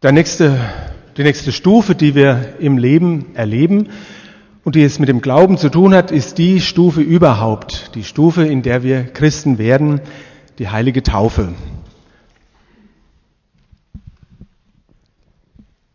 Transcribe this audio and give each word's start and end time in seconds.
Der 0.00 0.12
nächste, 0.12 0.60
die 1.16 1.24
nächste 1.24 1.50
Stufe, 1.50 1.96
die 1.96 2.14
wir 2.14 2.54
im 2.60 2.78
Leben 2.78 3.34
erleben 3.34 3.88
und 4.62 4.76
die 4.76 4.84
es 4.84 5.00
mit 5.00 5.08
dem 5.08 5.20
Glauben 5.20 5.58
zu 5.58 5.70
tun 5.70 5.92
hat, 5.92 6.12
ist 6.12 6.38
die 6.38 6.60
Stufe 6.60 7.00
überhaupt, 7.00 7.96
die 7.96 8.04
Stufe, 8.04 8.44
in 8.44 8.62
der 8.62 8.84
wir 8.84 9.02
Christen 9.02 9.58
werden, 9.58 10.00
die 10.60 10.68
heilige 10.68 11.02
Taufe. 11.02 11.52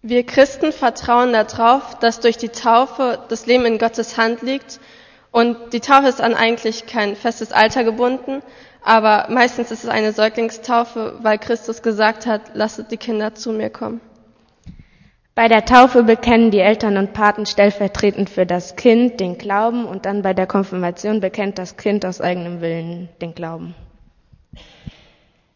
Wir 0.02 0.26
Christen 0.26 0.74
vertrauen 0.74 1.32
darauf, 1.32 1.98
dass 2.00 2.20
durch 2.20 2.36
die 2.36 2.50
Taufe 2.50 3.20
das 3.30 3.46
Leben 3.46 3.64
in 3.64 3.78
Gottes 3.78 4.18
Hand 4.18 4.42
liegt. 4.42 4.82
Und 5.32 5.56
die 5.72 5.80
Taufe 5.80 6.10
ist 6.10 6.20
an 6.20 6.34
eigentlich 6.34 6.88
kein 6.88 7.16
festes 7.16 7.54
Alter 7.54 7.86
gebunden, 7.86 8.44
aber 8.84 9.28
meistens 9.30 9.72
ist 9.72 9.84
es 9.84 9.90
eine 9.90 10.14
Säuglingstaufe, 10.14 11.20
weil 11.22 11.38
Christus 11.38 11.82
gesagt 11.82 12.26
hat, 12.26 12.42
lasst 12.54 12.92
die 12.92 12.98
Kinder 12.98 13.34
zu 13.34 13.52
mir 13.52 13.70
kommen. 13.70 14.02
Bei 15.36 15.48
der 15.48 15.66
Taufe 15.66 16.04
bekennen 16.04 16.52
die 16.52 16.60
Eltern 16.60 16.98
und 16.98 17.14
Paten 17.14 17.48
stellvertretend 17.48 18.30
für 18.30 18.46
das 18.46 18.76
Kind 18.76 19.20
den 19.20 19.40
Glauben 19.40 19.86
und 19.86 20.06
dann 20.06 20.22
bei 20.22 20.34
der 20.34 20.46
Konfirmation 20.46 21.22
bekennt 21.22 21.58
das 21.58 21.76
Kind 21.76 22.06
aus 22.06 22.22
eigenem 22.22 22.62
Willen 22.62 23.10
den 23.20 23.34
Glauben. 23.34 23.74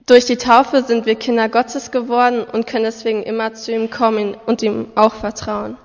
Durch 0.08 0.25
die 0.25 0.38
Taufe 0.38 0.84
sind 0.84 1.05
wir 1.05 1.16
Kinder 1.16 1.50
Gottes 1.50 1.91
geworden 1.91 2.44
und 2.44 2.66
können 2.66 2.86
deswegen 2.86 3.22
immer 3.22 3.53
zu 3.53 3.72
ihm 3.72 3.91
kommen 3.91 4.36
und 4.45 4.64
ihm 4.64 4.88
auch 4.95 5.14
vertrauen. 5.14 5.78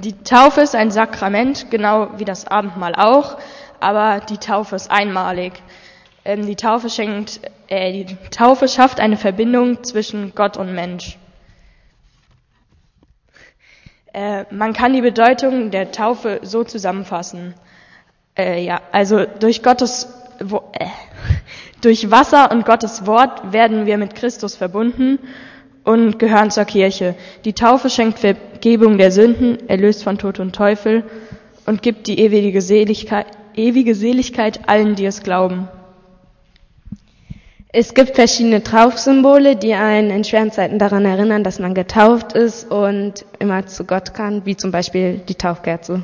Die 0.00 0.22
Taufe 0.22 0.60
ist 0.60 0.74
ein 0.74 0.90
Sakrament, 0.90 1.70
genau 1.70 2.18
wie 2.18 2.24
das 2.24 2.46
Abendmahl 2.46 2.94
auch, 2.94 3.38
aber 3.80 4.20
die 4.20 4.38
Taufe 4.38 4.76
ist 4.76 4.90
einmalig. 4.90 5.52
Ähm, 6.24 6.46
die 6.46 6.56
Taufe 6.56 6.90
schenkt, 6.90 7.40
äh, 7.68 8.04
die 8.04 8.16
Taufe 8.30 8.68
schafft 8.68 9.00
eine 9.00 9.16
Verbindung 9.16 9.82
zwischen 9.84 10.34
Gott 10.34 10.56
und 10.56 10.74
Mensch. 10.74 11.18
Äh, 14.12 14.44
man 14.50 14.72
kann 14.72 14.92
die 14.92 15.00
Bedeutung 15.00 15.70
der 15.70 15.92
Taufe 15.92 16.40
so 16.42 16.64
zusammenfassen. 16.64 17.54
Äh, 18.36 18.64
ja, 18.64 18.80
also 18.92 19.24
durch 19.24 19.62
Gottes, 19.62 20.08
wo, 20.40 20.62
äh, 20.72 20.86
durch 21.82 22.10
Wasser 22.10 22.50
und 22.50 22.64
Gottes 22.64 23.06
Wort 23.06 23.52
werden 23.52 23.86
wir 23.86 23.98
mit 23.98 24.14
Christus 24.14 24.56
verbunden 24.56 25.18
und 25.88 26.18
gehören 26.18 26.50
zur 26.50 26.66
Kirche. 26.66 27.14
Die 27.46 27.54
Taufe 27.54 27.88
schenkt 27.88 28.18
Vergebung 28.18 28.98
der 28.98 29.10
Sünden, 29.10 29.70
erlöst 29.70 30.04
von 30.04 30.18
Tod 30.18 30.38
und 30.38 30.54
Teufel 30.54 31.02
und 31.64 31.80
gibt 31.80 32.08
die 32.08 32.20
ewige 32.20 32.60
Seligkeit, 32.60 33.26
ewige 33.54 33.94
Seligkeit 33.94 34.68
allen, 34.68 34.96
die 34.96 35.06
es 35.06 35.22
glauben. 35.22 35.68
Es 37.72 37.94
gibt 37.94 38.16
verschiedene 38.16 38.62
Taufsymbole, 38.62 39.56
die 39.56 39.72
einen 39.72 40.10
in 40.10 40.24
schweren 40.24 40.50
Zeiten 40.50 40.78
daran 40.78 41.06
erinnern, 41.06 41.42
dass 41.42 41.58
man 41.58 41.72
getauft 41.72 42.34
ist 42.34 42.70
und 42.70 43.24
immer 43.38 43.66
zu 43.66 43.84
Gott 43.84 44.12
kann, 44.12 44.44
wie 44.44 44.56
zum 44.56 44.70
Beispiel 44.70 45.22
die 45.26 45.36
Taufkerze. 45.36 46.02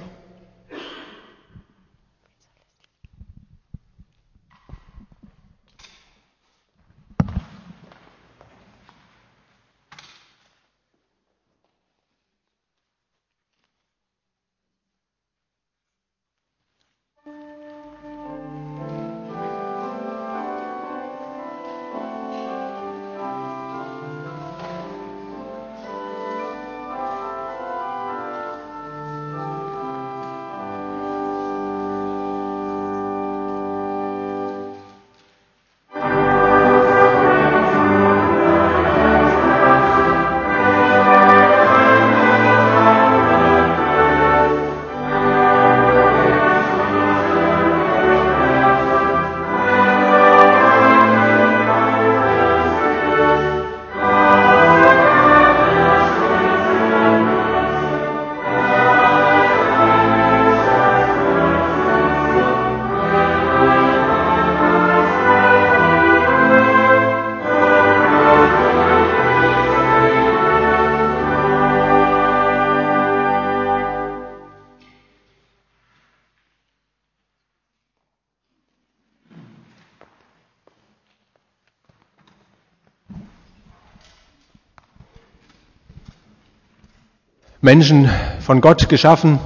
Menschen 87.65 88.11
von 88.41 88.61
Gott 88.61 88.91
geschaffen, 88.91 89.39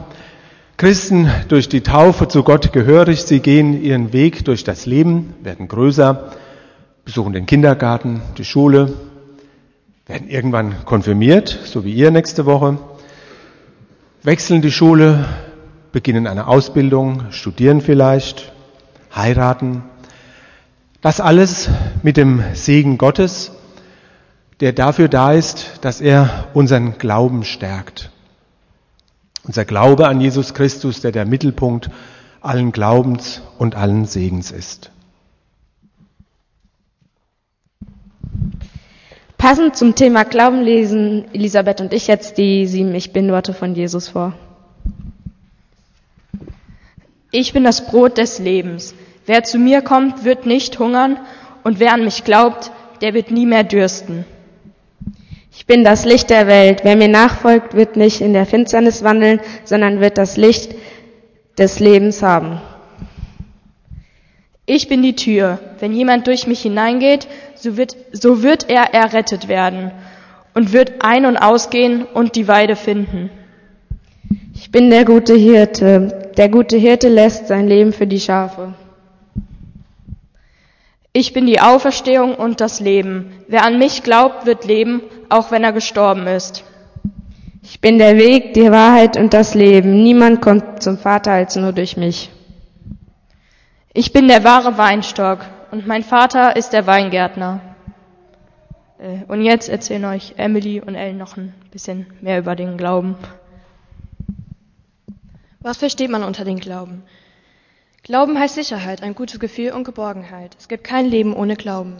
Christen 0.76 1.30
durch 1.46 1.68
die 1.68 1.82
Taufe 1.82 2.26
zu 2.26 2.42
Gott 2.42 2.72
gehörig. 2.72 3.22
Sie 3.22 3.38
gehen 3.38 3.80
ihren 3.80 4.12
Weg 4.12 4.44
durch 4.44 4.64
das 4.64 4.86
Leben, 4.86 5.34
werden 5.44 5.68
größer, 5.68 6.32
besuchen 7.04 7.32
den 7.32 7.46
Kindergarten, 7.46 8.20
die 8.36 8.44
Schule, 8.44 8.92
werden 10.08 10.28
irgendwann 10.28 10.84
konfirmiert, 10.84 11.60
so 11.64 11.84
wie 11.84 11.92
ihr 11.92 12.10
nächste 12.10 12.44
Woche, 12.44 12.78
wechseln 14.24 14.62
die 14.62 14.72
Schule, 14.72 15.24
beginnen 15.92 16.26
eine 16.26 16.48
Ausbildung, 16.48 17.26
studieren 17.30 17.80
vielleicht, 17.80 18.52
heiraten. 19.14 19.84
Das 21.02 21.20
alles 21.20 21.70
mit 22.02 22.16
dem 22.16 22.42
Segen 22.54 22.98
Gottes 22.98 23.52
der 24.60 24.72
dafür 24.72 25.08
da 25.08 25.32
ist, 25.32 25.78
dass 25.82 26.00
er 26.00 26.48
unseren 26.54 26.98
Glauben 26.98 27.44
stärkt. 27.44 28.10
Unser 29.44 29.64
Glaube 29.64 30.08
an 30.08 30.20
Jesus 30.20 30.52
Christus, 30.52 31.00
der 31.00 31.12
der 31.12 31.24
Mittelpunkt 31.24 31.90
allen 32.40 32.72
Glaubens 32.72 33.40
und 33.58 33.74
allen 33.74 34.04
Segens 34.04 34.50
ist. 34.50 34.90
Passend 39.36 39.76
zum 39.76 39.94
Thema 39.94 40.24
Glauben 40.24 40.62
lesen 40.62 41.32
Elisabeth 41.32 41.80
und 41.80 41.92
ich 41.92 42.08
jetzt 42.08 42.38
die 42.38 42.66
sieben 42.66 42.94
Ich 42.94 43.12
bin 43.12 43.30
Worte 43.30 43.54
von 43.54 43.74
Jesus 43.74 44.08
vor. 44.08 44.34
Ich 47.30 47.52
bin 47.52 47.62
das 47.62 47.86
Brot 47.86 48.18
des 48.18 48.40
Lebens. 48.40 48.94
Wer 49.26 49.44
zu 49.44 49.58
mir 49.58 49.82
kommt, 49.82 50.24
wird 50.24 50.46
nicht 50.46 50.78
hungern 50.78 51.18
und 51.62 51.78
wer 51.78 51.92
an 51.92 52.04
mich 52.04 52.24
glaubt, 52.24 52.72
der 53.00 53.14
wird 53.14 53.30
nie 53.30 53.46
mehr 53.46 53.64
dürsten. 53.64 54.24
Ich 55.58 55.66
bin 55.66 55.82
das 55.82 56.04
Licht 56.04 56.30
der 56.30 56.46
Welt. 56.46 56.82
Wer 56.84 56.94
mir 56.94 57.08
nachfolgt, 57.08 57.74
wird 57.74 57.96
nicht 57.96 58.20
in 58.20 58.32
der 58.32 58.46
Finsternis 58.46 59.02
wandeln, 59.02 59.40
sondern 59.64 59.98
wird 59.98 60.16
das 60.16 60.36
Licht 60.36 60.76
des 61.58 61.80
Lebens 61.80 62.22
haben. 62.22 62.60
Ich 64.66 64.86
bin 64.86 65.02
die 65.02 65.16
Tür. 65.16 65.58
Wenn 65.80 65.92
jemand 65.92 66.28
durch 66.28 66.46
mich 66.46 66.60
hineingeht, 66.60 67.26
so 67.56 67.76
wird, 67.76 67.96
so 68.12 68.44
wird 68.44 68.70
er 68.70 68.94
errettet 68.94 69.48
werden 69.48 69.90
und 70.54 70.72
wird 70.72 71.02
ein- 71.04 71.26
und 71.26 71.36
ausgehen 71.36 72.04
und 72.04 72.36
die 72.36 72.46
Weide 72.46 72.76
finden. 72.76 73.28
Ich 74.54 74.70
bin 74.70 74.90
der 74.90 75.04
gute 75.04 75.34
Hirte. 75.34 76.30
Der 76.36 76.48
gute 76.50 76.76
Hirte 76.76 77.08
lässt 77.08 77.48
sein 77.48 77.66
Leben 77.66 77.92
für 77.92 78.06
die 78.06 78.20
Schafe. 78.20 78.74
Ich 81.12 81.32
bin 81.32 81.46
die 81.46 81.60
Auferstehung 81.60 82.36
und 82.36 82.60
das 82.60 82.78
Leben. 82.78 83.32
Wer 83.48 83.64
an 83.64 83.80
mich 83.80 84.04
glaubt, 84.04 84.46
wird 84.46 84.64
leben, 84.64 85.02
auch 85.28 85.50
wenn 85.50 85.64
er 85.64 85.72
gestorben 85.72 86.26
ist. 86.26 86.64
Ich 87.62 87.80
bin 87.80 87.98
der 87.98 88.16
Weg, 88.16 88.54
die 88.54 88.70
Wahrheit 88.70 89.16
und 89.16 89.34
das 89.34 89.54
Leben. 89.54 90.02
Niemand 90.02 90.40
kommt 90.40 90.82
zum 90.82 90.96
Vater 90.98 91.32
als 91.32 91.56
nur 91.56 91.72
durch 91.72 91.96
mich. 91.96 92.30
Ich 93.92 94.12
bin 94.12 94.28
der 94.28 94.44
wahre 94.44 94.78
Weinstock 94.78 95.40
und 95.70 95.86
mein 95.86 96.02
Vater 96.02 96.56
ist 96.56 96.72
der 96.72 96.86
Weingärtner. 96.86 97.60
Äh, 98.98 99.24
und 99.28 99.42
jetzt 99.42 99.68
erzählen 99.68 100.04
euch 100.06 100.34
Emily 100.36 100.80
und 100.80 100.94
Ellen 100.94 101.18
noch 101.18 101.36
ein 101.36 101.52
bisschen 101.70 102.06
mehr 102.20 102.38
über 102.38 102.56
den 102.56 102.76
Glauben. 102.76 103.16
Was 105.60 105.76
versteht 105.76 106.10
man 106.10 106.22
unter 106.22 106.44
den 106.44 106.60
Glauben? 106.60 107.02
Glauben 108.02 108.38
heißt 108.38 108.54
Sicherheit, 108.54 109.02
ein 109.02 109.14
gutes 109.14 109.38
Gefühl 109.40 109.72
und 109.72 109.84
Geborgenheit. 109.84 110.56
Es 110.58 110.68
gibt 110.68 110.84
kein 110.84 111.06
Leben 111.06 111.34
ohne 111.34 111.56
Glauben. 111.56 111.96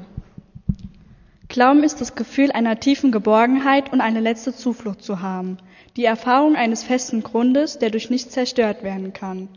Glauben 1.49 1.83
ist 1.83 2.01
das 2.03 2.15
Gefühl 2.15 2.53
einer 2.53 2.79
tiefen 2.79 3.11
Geborgenheit 3.11 3.91
und 3.93 4.03
eine 4.03 4.21
letzte 4.21 4.55
Zuflucht 4.55 5.03
zu 5.03 5.23
haben. 5.23 5.57
Die 5.97 6.05
Erfahrung 6.05 6.57
eines 6.57 6.83
festen 6.83 7.23
Grundes, 7.23 7.79
der 7.79 7.89
durch 7.89 8.11
nichts 8.11 8.33
zerstört 8.33 8.83
werden 8.83 9.15
kann. 9.15 9.49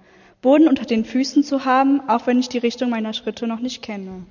Boden 0.42 0.70
unter 0.70 0.86
den 0.86 1.04
Füßen 1.04 1.44
zu 1.44 1.66
haben, 1.66 2.02
auch 2.08 2.28
wenn 2.28 2.40
ich 2.40 2.48
die 2.48 2.58
Richtung 2.58 2.90
meiner 2.90 3.14
Schritte 3.14 3.46
noch 3.46 3.60
nicht 3.60 3.82
kenne. 3.82 4.26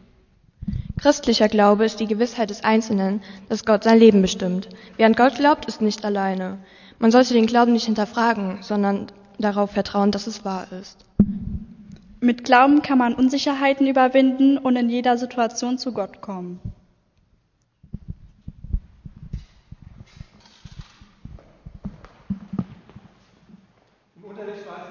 Christlicher 0.99 1.49
Glaube 1.49 1.85
ist 1.85 2.01
die 2.01 2.07
Gewissheit 2.07 2.51
des 2.51 2.65
Einzelnen, 2.65 3.23
dass 3.49 3.65
Gott 3.65 3.85
sein 3.85 3.99
Leben 3.99 4.23
bestimmt. 4.23 4.69
Wer 4.97 5.07
an 5.07 5.15
Gott 5.15 5.37
glaubt, 5.37 5.67
ist 5.67 5.83
nicht 5.83 6.05
alleine. 6.05 6.59
Man 6.99 7.11
sollte 7.11 7.35
den 7.35 7.47
Glauben 7.47 7.73
nicht 7.73 7.87
hinterfragen, 7.87 8.59
sondern 8.63 9.07
darauf 9.39 9.71
vertrauen, 9.71 10.11
dass 10.11 10.27
es 10.27 10.45
wahr 10.45 10.67
ist. 10.81 11.05
Mit 12.21 12.45
Glauben 12.45 12.83
kann 12.83 12.99
man 12.99 13.15
Unsicherheiten 13.15 13.87
überwinden 13.87 14.59
und 14.59 14.77
in 14.77 14.91
jeder 14.91 15.17
Situation 15.17 15.79
zu 15.79 15.93
Gott 15.93 16.21
kommen. 16.21 16.61
Im 24.41 24.90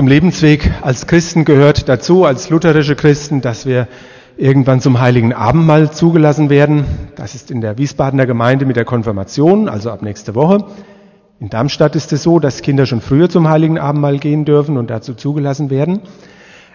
Zum 0.00 0.08
Lebensweg 0.08 0.72
als 0.80 1.06
Christen 1.06 1.44
gehört 1.44 1.90
dazu, 1.90 2.24
als 2.24 2.48
lutherische 2.48 2.96
Christen, 2.96 3.42
dass 3.42 3.66
wir 3.66 3.86
irgendwann 4.38 4.80
zum 4.80 4.98
heiligen 4.98 5.34
Abendmahl 5.34 5.90
zugelassen 5.90 6.48
werden. 6.48 6.86
Das 7.16 7.34
ist 7.34 7.50
in 7.50 7.60
der 7.60 7.76
Wiesbadener 7.76 8.24
Gemeinde 8.24 8.64
mit 8.64 8.76
der 8.76 8.86
Konfirmation, 8.86 9.68
also 9.68 9.90
ab 9.90 10.00
nächste 10.00 10.34
Woche. 10.34 10.64
In 11.38 11.50
Darmstadt 11.50 11.96
ist 11.96 12.14
es 12.14 12.22
so, 12.22 12.38
dass 12.38 12.62
Kinder 12.62 12.86
schon 12.86 13.02
früher 13.02 13.28
zum 13.28 13.50
heiligen 13.50 13.78
Abendmahl 13.78 14.18
gehen 14.18 14.46
dürfen 14.46 14.78
und 14.78 14.88
dazu 14.88 15.12
zugelassen 15.12 15.68
werden. 15.68 16.00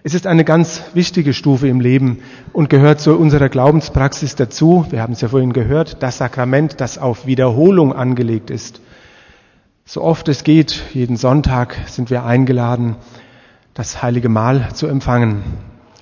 Es 0.04 0.14
ist 0.14 0.28
eine 0.28 0.44
ganz 0.44 0.84
wichtige 0.94 1.34
Stufe 1.34 1.68
im 1.68 1.80
Leben 1.80 2.20
und 2.54 2.70
gehört 2.70 3.00
zu 3.00 3.18
unserer 3.18 3.50
Glaubenspraxis 3.50 4.36
dazu. 4.36 4.86
Wir 4.92 5.02
haben 5.02 5.14
es 5.14 5.22
ja 5.22 5.30
vorhin 5.30 5.52
gehört, 5.52 6.04
das 6.04 6.20
Sakrament, 6.20 6.80
das 6.80 7.00
auf 7.00 7.26
Wiederholung 7.26 7.92
angelegt 7.92 8.52
ist. 8.52 8.82
So 9.88 10.02
oft 10.02 10.28
es 10.30 10.44
geht, 10.44 10.82
jeden 10.96 11.16
Sonntag 11.16 11.78
sind 11.86 12.10
wir 12.10 12.26
eingeladen, 12.26 12.96
das 13.76 14.02
heilige 14.02 14.30
Mahl 14.30 14.70
zu 14.74 14.88
empfangen. 14.88 15.44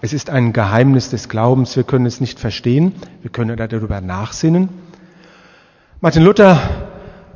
Es 0.02 0.14
ist 0.14 0.30
ein 0.30 0.54
Geheimnis 0.54 1.10
des 1.10 1.28
Glaubens, 1.28 1.76
wir 1.76 1.84
können 1.84 2.06
es 2.06 2.22
nicht 2.22 2.40
verstehen, 2.40 2.94
wir 3.22 3.30
können 3.30 3.58
darüber 3.58 4.00
nachsinnen. 4.00 4.70
Martin 6.00 6.24
Luther 6.24 6.62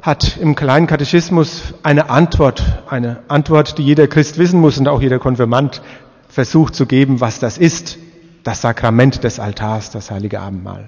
hat 0.02 0.38
im 0.38 0.56
kleinen 0.56 0.88
Katechismus 0.88 1.74
eine 1.84 2.10
Antwort, 2.10 2.64
eine 2.90 3.24
Antwort, 3.28 3.78
die 3.78 3.84
jeder 3.84 4.08
Christ 4.08 4.38
wissen 4.38 4.62
muss 4.62 4.78
und 4.78 4.88
auch 4.88 5.02
jeder 5.02 5.20
Konfirmand 5.20 5.82
versucht 6.30 6.76
zu 6.76 6.86
geben, 6.86 7.20
was 7.20 7.40
das 7.40 7.58
ist, 7.58 7.98
das 8.46 8.62
Sakrament 8.62 9.26
des 9.26 9.42
Altars, 9.42 9.92
das 9.92 10.12
heilige 10.12 10.40
Abendmahl. 10.40 10.88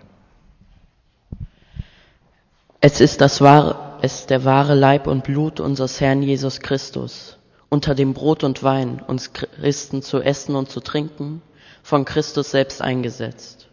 Es 2.80 3.02
ist 3.02 3.20
das 3.20 3.42
wahre 3.42 3.89
ist 4.02 4.30
der 4.30 4.46
wahre 4.46 4.76
Leib 4.76 5.08
und 5.08 5.24
Blut 5.24 5.60
unseres 5.60 6.00
Herrn 6.00 6.22
Jesus 6.22 6.60
Christus, 6.60 7.38
unter 7.70 7.96
dem 7.96 8.14
Brot 8.14 8.44
und 8.44 8.64
Wein 8.64 9.02
uns 9.06 9.34
Christen 9.34 10.02
zu 10.02 10.22
essen 10.22 10.56
und 10.56 10.70
zu 10.70 10.80
trinken, 10.80 11.42
von 11.84 12.06
Christus 12.06 12.52
selbst 12.52 12.82
eingesetzt. 12.82 13.68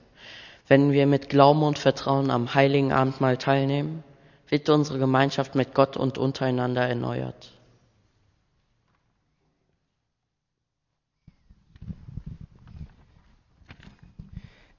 Wenn 0.69 0.93
wir 0.93 1.07
mit 1.07 1.29
Glauben 1.29 1.63
und 1.63 1.79
Vertrauen 1.79 2.31
am 2.31 2.55
heiligen 2.55 2.93
Abendmahl 2.93 3.37
teilnehmen, 3.37 4.03
wird 4.49 4.69
unsere 4.69 4.99
Gemeinschaft 4.99 5.55
mit 5.55 5.75
Gott 5.75 5.97
und 5.97 6.19
untereinander 6.19 6.89
erneuert. 6.89 7.53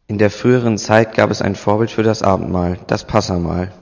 In 0.08 0.18
der 0.18 0.30
früheren 0.30 0.78
Zeit 0.78 1.16
gab 1.16 1.32
es 1.32 1.42
ein 1.42 1.56
Vorbild 1.56 1.92
für 1.92 2.04
das 2.04 2.24
Abendmahl, 2.24 2.80
das 2.88 3.06
Passamahl. 3.06 3.74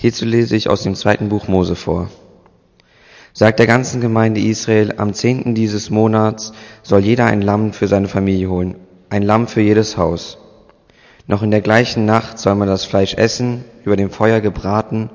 Hierzu 0.00 0.24
lese 0.24 0.56
ich 0.56 0.70
aus 0.70 0.82
dem 0.82 0.94
zweiten 0.94 1.28
Buch 1.28 1.46
Mose 1.46 1.76
vor. 1.76 2.08
Sagt 3.34 3.58
der 3.58 3.66
ganzen 3.66 4.00
Gemeinde 4.00 4.40
Israel, 4.40 4.94
am 4.96 5.12
zehnten 5.12 5.54
dieses 5.54 5.90
Monats 5.90 6.54
soll 6.82 7.00
jeder 7.00 7.26
ein 7.26 7.42
Lamm 7.42 7.74
für 7.74 7.86
seine 7.86 8.08
Familie 8.08 8.48
holen, 8.48 8.76
ein 9.10 9.22
Lamm 9.22 9.46
für 9.46 9.60
jedes 9.60 9.98
Haus. 9.98 10.38
Noch 11.26 11.42
in 11.42 11.50
der 11.50 11.60
gleichen 11.60 12.06
Nacht 12.06 12.38
soll 12.38 12.54
man 12.54 12.66
das 12.66 12.86
Fleisch 12.86 13.12
essen, 13.12 13.62
über 13.84 13.94
dem 13.94 14.08
Feuer 14.08 14.40
gebraten 14.40 15.10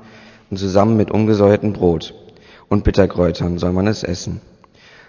und 0.50 0.56
zusammen 0.56 0.96
mit 0.96 1.10
ungesäuertem 1.10 1.72
Brot 1.72 2.14
und 2.68 2.84
Bitterkräutern 2.84 3.58
soll 3.58 3.72
man 3.72 3.88
es 3.88 4.04
essen. 4.04 4.40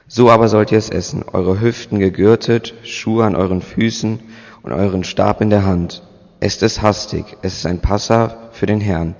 So 0.07 0.31
aber 0.31 0.47
sollt 0.47 0.71
ihr 0.71 0.79
es 0.79 0.89
essen, 0.89 1.23
eure 1.31 1.61
Hüften 1.61 1.99
gegürtet, 1.99 2.73
Schuhe 2.81 3.25
an 3.25 3.35
euren 3.35 3.61
Füßen 3.61 4.21
und 4.63 4.71
euren 4.71 5.03
Stab 5.03 5.39
in 5.39 5.51
der 5.51 5.67
Hand. 5.67 6.01
Esst 6.39 6.63
es 6.63 6.81
hastig, 6.81 7.25
es 7.43 7.57
ist 7.59 7.67
ein 7.67 7.79
Passa 7.79 8.49
für 8.53 8.65
den 8.65 8.81
Herrn. 8.81 9.13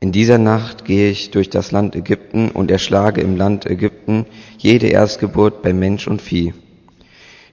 In 0.00 0.12
dieser 0.12 0.38
Nacht 0.38 0.84
gehe 0.84 1.10
ich 1.10 1.32
durch 1.32 1.50
das 1.50 1.72
Land 1.72 1.96
Ägypten 1.96 2.50
und 2.50 2.70
erschlage 2.70 3.20
im 3.20 3.36
Land 3.36 3.66
Ägypten 3.66 4.26
jede 4.56 4.86
Erstgeburt 4.86 5.60
bei 5.62 5.72
Mensch 5.72 6.06
und 6.06 6.22
Vieh. 6.22 6.54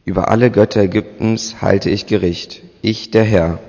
Über 0.06 0.30
alle 0.30 0.52
Götter 0.52 0.84
Ägyptens 0.84 1.62
halte 1.62 1.90
ich 1.90 2.06
Gericht, 2.06 2.62
ich 2.84 3.10
der 3.10 3.24
Herr. 3.24 3.60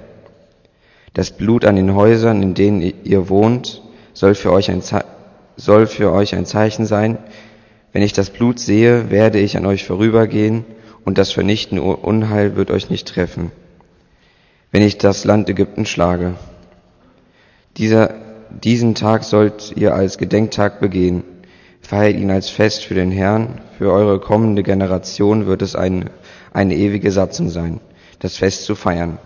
Das 1.15 1.31
Blut 1.31 1.65
an 1.65 1.77
den 1.77 1.95
Häusern, 1.95 2.43
in 2.43 2.53
denen 2.53 2.83
ihr 3.05 3.31
wohnt, 3.31 3.83
soll 4.13 4.35
für 4.35 4.53
euch 4.53 4.71
ein, 4.71 4.83
Ze 4.83 5.03
soll 5.57 5.87
für 5.87 6.13
euch 6.13 6.35
ein 6.35 6.45
Zeichen 6.45 6.85
sein. 6.85 7.17
Wenn 7.95 8.03
ich 8.03 8.13
das 8.13 8.29
Blut 8.29 8.59
sehe, 8.59 9.11
werde 9.11 9.39
ich 9.39 9.57
an 9.57 9.65
euch 9.65 9.87
vorübergehen 9.87 10.67
und 11.07 11.17
das 11.17 11.33
vernichtende 11.33 11.83
Unheil 11.83 12.57
wird 12.57 12.71
euch 12.71 12.91
nicht 12.91 13.09
treffen, 13.09 13.53
wenn 14.71 14.83
ich 14.83 14.99
das 14.99 15.25
Land 15.25 15.49
Ägypten 15.49 15.87
schlage. 15.87 16.35
Dieser 17.79 18.26
diesen 18.65 18.95
Tag 18.95 19.25
sollt 19.25 19.73
ihr 19.77 19.95
als 19.95 20.19
Gedenktag 20.19 20.81
begehen. 20.81 21.25
Feiert 21.81 22.17
ihn 22.17 22.31
als 22.31 22.49
Fest 22.49 22.85
für 22.85 22.95
den 22.95 23.11
Herrn. 23.11 23.61
Für 23.79 23.93
eure 23.93 24.19
kommende 24.19 24.63
Generation 24.63 25.47
wird 25.47 25.63
es 25.63 25.77
eine, 25.77 26.07
eine 26.53 26.75
ewige 26.75 27.13
Satzung 27.13 27.51
sein, 27.51 27.81
das 28.19 28.37
Fest 28.37 28.65
zu 28.65 28.75
feiern. 28.75 29.19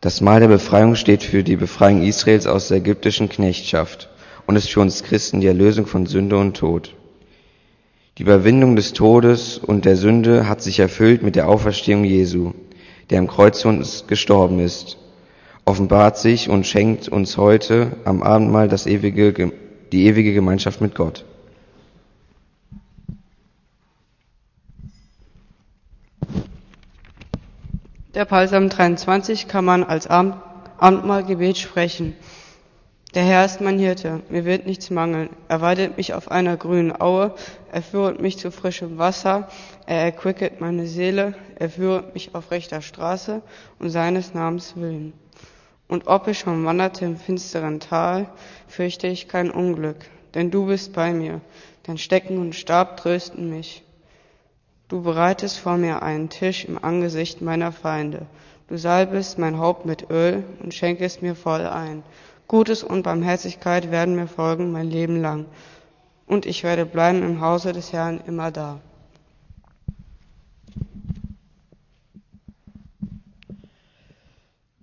Das 0.00 0.20
Mahl 0.20 0.40
der 0.40 0.48
Befreiung 0.48 0.94
steht 0.94 1.24
für 1.24 1.42
die 1.42 1.56
Befreiung 1.56 2.02
Israels 2.02 2.46
aus 2.46 2.68
der 2.68 2.78
ägyptischen 2.78 3.28
Knechtschaft 3.28 4.08
und 4.46 4.54
ist 4.54 4.70
für 4.70 4.80
uns 4.80 5.02
Christen 5.02 5.40
die 5.40 5.48
Erlösung 5.48 5.86
von 5.86 6.06
Sünde 6.06 6.38
und 6.38 6.56
Tod. 6.56 6.94
Die 8.16 8.22
Überwindung 8.22 8.76
des 8.76 8.92
Todes 8.92 9.58
und 9.58 9.84
der 9.84 9.96
Sünde 9.96 10.48
hat 10.48 10.62
sich 10.62 10.78
erfüllt 10.78 11.22
mit 11.22 11.34
der 11.34 11.48
Auferstehung 11.48 12.04
Jesu, 12.04 12.52
der 13.10 13.18
am 13.18 13.26
Kreuz 13.26 13.64
uns 13.64 14.06
gestorben 14.06 14.60
ist 14.60 14.98
offenbart 15.68 16.16
sich 16.16 16.48
und 16.48 16.66
schenkt 16.66 17.08
uns 17.08 17.36
heute 17.36 17.92
am 18.06 18.22
Abendmahl 18.22 18.68
das 18.68 18.86
ewige, 18.86 19.52
die 19.92 20.06
ewige 20.06 20.32
Gemeinschaft 20.32 20.80
mit 20.80 20.94
Gott. 20.94 21.26
Der 28.14 28.24
Psalm 28.24 28.70
23 28.70 29.46
kann 29.46 29.66
man 29.66 29.84
als 29.84 30.06
Abendmahlgebet 30.06 31.58
sprechen. 31.58 32.16
Der 33.14 33.22
Herr 33.24 33.44
ist 33.44 33.60
mein 33.60 33.78
Hirte, 33.78 34.22
mir 34.30 34.46
wird 34.46 34.66
nichts 34.66 34.88
mangeln. 34.90 35.28
Er 35.48 35.60
weidet 35.60 35.98
mich 35.98 36.14
auf 36.14 36.30
einer 36.30 36.56
grünen 36.56 36.98
Aue, 36.98 37.34
er 37.72 37.82
führet 37.82 38.20
mich 38.22 38.38
zu 38.38 38.50
frischem 38.50 38.96
Wasser, 38.96 39.48
er 39.86 40.02
erquicket 40.02 40.60
meine 40.62 40.86
Seele, 40.86 41.34
er 41.56 41.68
führet 41.68 42.14
mich 42.14 42.34
auf 42.34 42.50
rechter 42.50 42.80
Straße 42.80 43.42
um 43.78 43.88
seines 43.90 44.32
Namens 44.34 44.74
willen. 44.76 45.12
Und 45.88 46.06
ob 46.06 46.28
ich 46.28 46.38
schon 46.38 46.64
wanderte 46.64 47.06
im 47.06 47.16
finsteren 47.16 47.80
Tal, 47.80 48.28
fürchte 48.66 49.06
ich 49.06 49.26
kein 49.26 49.50
Unglück, 49.50 49.96
denn 50.34 50.50
du 50.50 50.66
bist 50.66 50.92
bei 50.92 51.12
mir, 51.12 51.40
dein 51.84 51.96
Stecken 51.96 52.38
und 52.38 52.54
Stab 52.54 52.98
trösten 52.98 53.48
mich. 53.48 53.82
Du 54.88 55.02
bereitest 55.02 55.58
vor 55.58 55.78
mir 55.78 56.02
einen 56.02 56.28
Tisch 56.28 56.66
im 56.66 56.82
Angesicht 56.82 57.40
meiner 57.40 57.72
Feinde. 57.72 58.26
Du 58.68 58.76
salbest 58.76 59.38
mein 59.38 59.58
Haupt 59.58 59.86
mit 59.86 60.10
Öl 60.10 60.44
und 60.62 60.74
schenkest 60.74 61.22
mir 61.22 61.34
voll 61.34 61.66
ein. 61.66 62.02
Gutes 62.46 62.82
und 62.82 63.02
Barmherzigkeit 63.02 63.90
werden 63.90 64.14
mir 64.14 64.26
folgen 64.26 64.72
mein 64.72 64.90
Leben 64.90 65.20
lang. 65.20 65.46
Und 66.26 66.44
ich 66.44 66.64
werde 66.64 66.84
bleiben 66.84 67.22
im 67.22 67.40
Hause 67.40 67.72
des 67.72 67.92
Herrn 67.94 68.20
immer 68.26 68.50
da. 68.50 68.80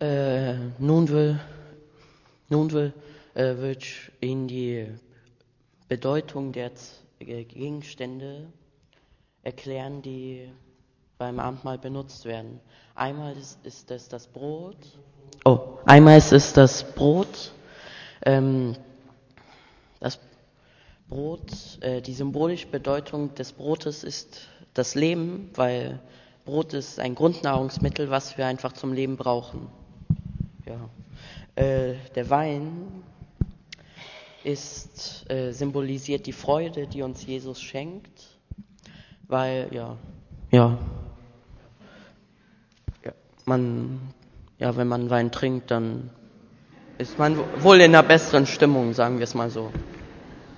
Äh, 0.05 0.53
nun 0.77 1.09
will, 1.09 1.39
nun 2.49 2.71
will, 2.71 2.93
äh, 3.33 3.57
will 3.57 3.75
ich 3.79 4.11
Ihnen 4.21 4.47
die 4.47 4.87
Bedeutung 5.87 6.51
der 6.51 6.69
Gegenstände 7.19 8.45
erklären, 9.41 10.03
die 10.03 10.51
beim 11.17 11.39
Abendmahl 11.39 11.79
benutzt 11.79 12.25
werden. 12.25 12.59
Einmal 12.93 13.35
ist, 13.35 13.65
ist 13.65 13.89
es 13.89 14.07
das 14.07 14.27
Brot. 14.27 14.77
Oh, 15.43 15.79
einmal 15.87 16.19
ist 16.19 16.33
es 16.33 16.53
das 16.53 16.83
Brot. 16.83 17.51
Ähm, 18.27 18.75
das 19.99 20.19
Brot, 21.09 21.81
äh, 21.81 22.01
die 22.01 22.13
symbolische 22.13 22.67
Bedeutung 22.67 23.33
des 23.33 23.53
Brotes 23.53 24.03
ist 24.03 24.49
das 24.75 24.93
Leben, 24.93 25.49
weil 25.55 25.99
Brot 26.45 26.75
ist 26.75 26.99
ein 26.99 27.15
Grundnahrungsmittel, 27.15 28.11
was 28.11 28.37
wir 28.37 28.45
einfach 28.45 28.73
zum 28.73 28.93
Leben 28.93 29.17
brauchen. 29.17 29.67
Ja. 30.65 30.89
Äh, 31.55 31.95
der 32.15 32.29
Wein 32.29 33.03
ist 34.43 35.29
äh, 35.29 35.51
symbolisiert 35.51 36.25
die 36.25 36.33
Freude, 36.33 36.87
die 36.87 37.01
uns 37.01 37.25
Jesus 37.25 37.61
schenkt, 37.61 38.39
weil 39.27 39.67
ja, 39.71 39.97
ja, 40.51 40.77
ja, 43.03 43.11
man, 43.45 43.99
ja, 44.59 44.75
wenn 44.75 44.87
man 44.87 45.09
Wein 45.09 45.31
trinkt, 45.31 45.71
dann 45.71 46.09
ist 46.97 47.17
man 47.19 47.37
wohl 47.61 47.77
in 47.77 47.95
einer 47.95 48.03
besseren 48.03 48.45
Stimmung, 48.45 48.93
sagen 48.93 49.17
wir 49.17 49.23
es 49.23 49.33
mal 49.33 49.49
so. 49.49 49.71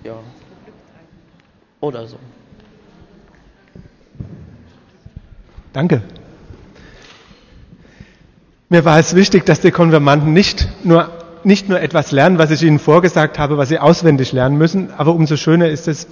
Ja. 0.04 0.20
Oder 1.80 2.08
so. 2.08 2.18
Danke. 5.74 6.02
Mir 8.70 8.84
war 8.84 9.00
es 9.00 9.16
wichtig, 9.16 9.46
dass 9.46 9.62
die 9.62 9.72
Konfirmanden 9.72 10.34
nicht 10.34 10.68
nur, 10.84 11.10
nicht 11.46 11.70
nur 11.70 11.80
etwas 11.80 12.12
lernen, 12.12 12.38
was 12.38 12.52
ich 12.52 12.64
ihnen 12.64 12.80
vorgesagt 12.80 13.40
habe, 13.40 13.58
was 13.58 13.70
sie 13.70 13.80
auswendig 13.80 14.34
lernen 14.34 14.58
müssen, 14.58 14.90
aber 14.98 15.16
umso 15.16 15.38
schöner 15.38 15.70
ist 15.70 15.88
es, 15.88 16.08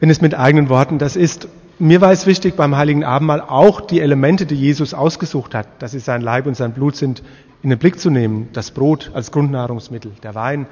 wenn 0.00 0.08
es 0.08 0.22
mit 0.22 0.34
eigenen 0.34 0.70
Worten 0.70 0.98
das 0.98 1.16
ist. 1.16 1.48
Mir 1.78 2.00
war 2.00 2.10
es 2.10 2.26
wichtig, 2.26 2.56
beim 2.56 2.76
Heiligen 2.76 3.04
Abendmahl 3.04 3.42
auch 3.42 3.82
die 3.82 4.00
Elemente, 4.00 4.46
die 4.46 4.54
Jesus 4.54 4.94
ausgesucht 4.94 5.54
hat, 5.54 5.66
dass 5.80 5.90
sie 5.90 5.98
sein 5.98 6.22
Leib 6.22 6.46
und 6.46 6.56
sein 6.56 6.72
Blut 6.72 6.96
sind, 6.96 7.22
in 7.62 7.68
den 7.68 7.78
Blick 7.78 8.00
zu 8.00 8.08
nehmen. 8.08 8.48
Das 8.54 8.70
Brot 8.70 9.10
als 9.12 9.30
Grundnahrungsmittel, 9.30 10.12
der 10.22 10.34
Wein 10.34 10.66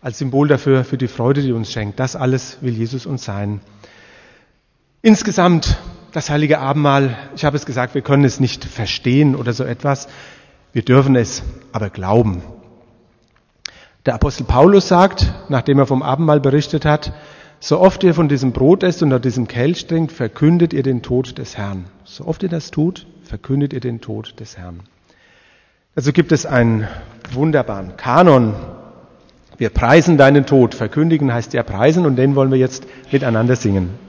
als 0.00 0.18
Symbol 0.18 0.46
dafür, 0.46 0.84
für 0.84 0.98
die 0.98 1.08
Freude, 1.08 1.42
die 1.42 1.50
uns 1.50 1.72
schenkt. 1.72 1.98
Das 1.98 2.14
alles 2.14 2.58
will 2.60 2.74
Jesus 2.74 3.06
uns 3.06 3.24
sein. 3.24 3.60
Insgesamt 5.02 5.78
das 6.12 6.30
heilige 6.30 6.58
Abendmahl, 6.58 7.16
ich 7.36 7.44
habe 7.44 7.56
es 7.56 7.66
gesagt, 7.66 7.94
wir 7.94 8.02
können 8.02 8.24
es 8.24 8.40
nicht 8.40 8.64
verstehen 8.64 9.34
oder 9.36 9.52
so 9.52 9.64
etwas. 9.64 10.08
Wir 10.72 10.82
dürfen 10.82 11.16
es 11.16 11.42
aber 11.72 11.90
glauben. 11.90 12.42
Der 14.06 14.14
Apostel 14.14 14.44
Paulus 14.44 14.88
sagt, 14.88 15.32
nachdem 15.48 15.78
er 15.78 15.86
vom 15.86 16.02
Abendmahl 16.02 16.40
berichtet 16.40 16.84
hat, 16.84 17.12
so 17.60 17.80
oft 17.80 18.04
ihr 18.04 18.14
von 18.14 18.28
diesem 18.28 18.52
Brot 18.52 18.82
esst 18.82 19.02
und 19.02 19.12
aus 19.12 19.20
diesem 19.20 19.48
Kelch 19.48 19.86
trinkt, 19.86 20.12
verkündet 20.12 20.72
ihr 20.72 20.82
den 20.82 21.02
Tod 21.02 21.38
des 21.38 21.58
Herrn. 21.58 21.86
So 22.04 22.24
oft 22.24 22.42
ihr 22.42 22.48
das 22.48 22.70
tut, 22.70 23.06
verkündet 23.24 23.72
ihr 23.72 23.80
den 23.80 24.00
Tod 24.00 24.38
des 24.40 24.56
Herrn. 24.56 24.80
Also 25.96 26.12
gibt 26.12 26.30
es 26.30 26.46
einen 26.46 26.86
wunderbaren 27.32 27.96
Kanon. 27.96 28.54
Wir 29.56 29.70
preisen 29.70 30.16
deinen 30.16 30.46
Tod. 30.46 30.76
Verkündigen 30.76 31.32
heißt 31.34 31.52
ja 31.52 31.64
preisen 31.64 32.06
und 32.06 32.14
den 32.16 32.36
wollen 32.36 32.52
wir 32.52 32.58
jetzt 32.58 32.86
miteinander 33.10 33.56
singen. 33.56 34.07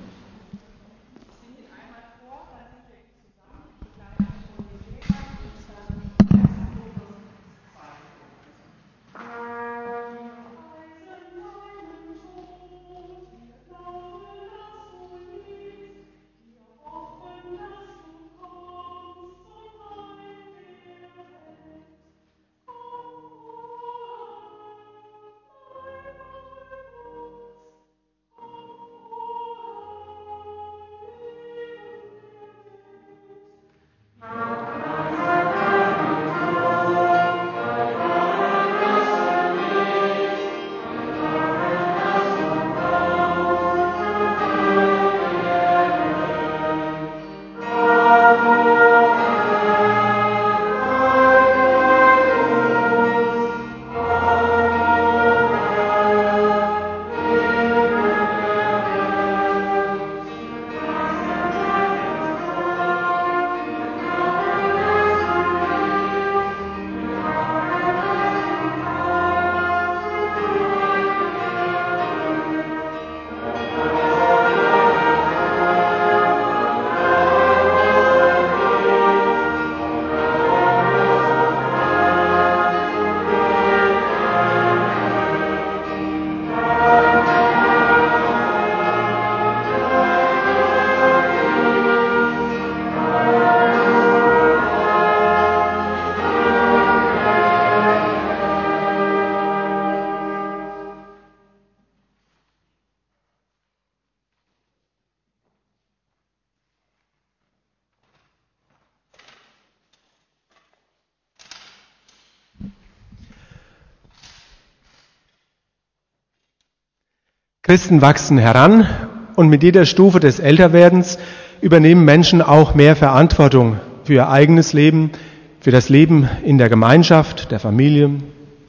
Christen 117.69 118.01
wachsen 118.01 118.39
heran 118.39 118.88
und 119.35 119.47
mit 119.47 119.61
jeder 119.61 119.85
Stufe 119.85 120.19
des 120.19 120.39
Älterwerdens 120.39 121.19
übernehmen 121.61 122.03
Menschen 122.03 122.41
auch 122.41 122.73
mehr 122.73 122.95
Verantwortung 122.95 123.77
für 124.05 124.13
ihr 124.15 124.27
eigenes 124.27 124.73
Leben, 124.73 125.11
für 125.59 125.69
das 125.69 125.88
Leben 125.88 126.27
in 126.43 126.57
der 126.57 126.67
Gemeinschaft, 126.67 127.51
der 127.51 127.59
Familie, 127.59 128.09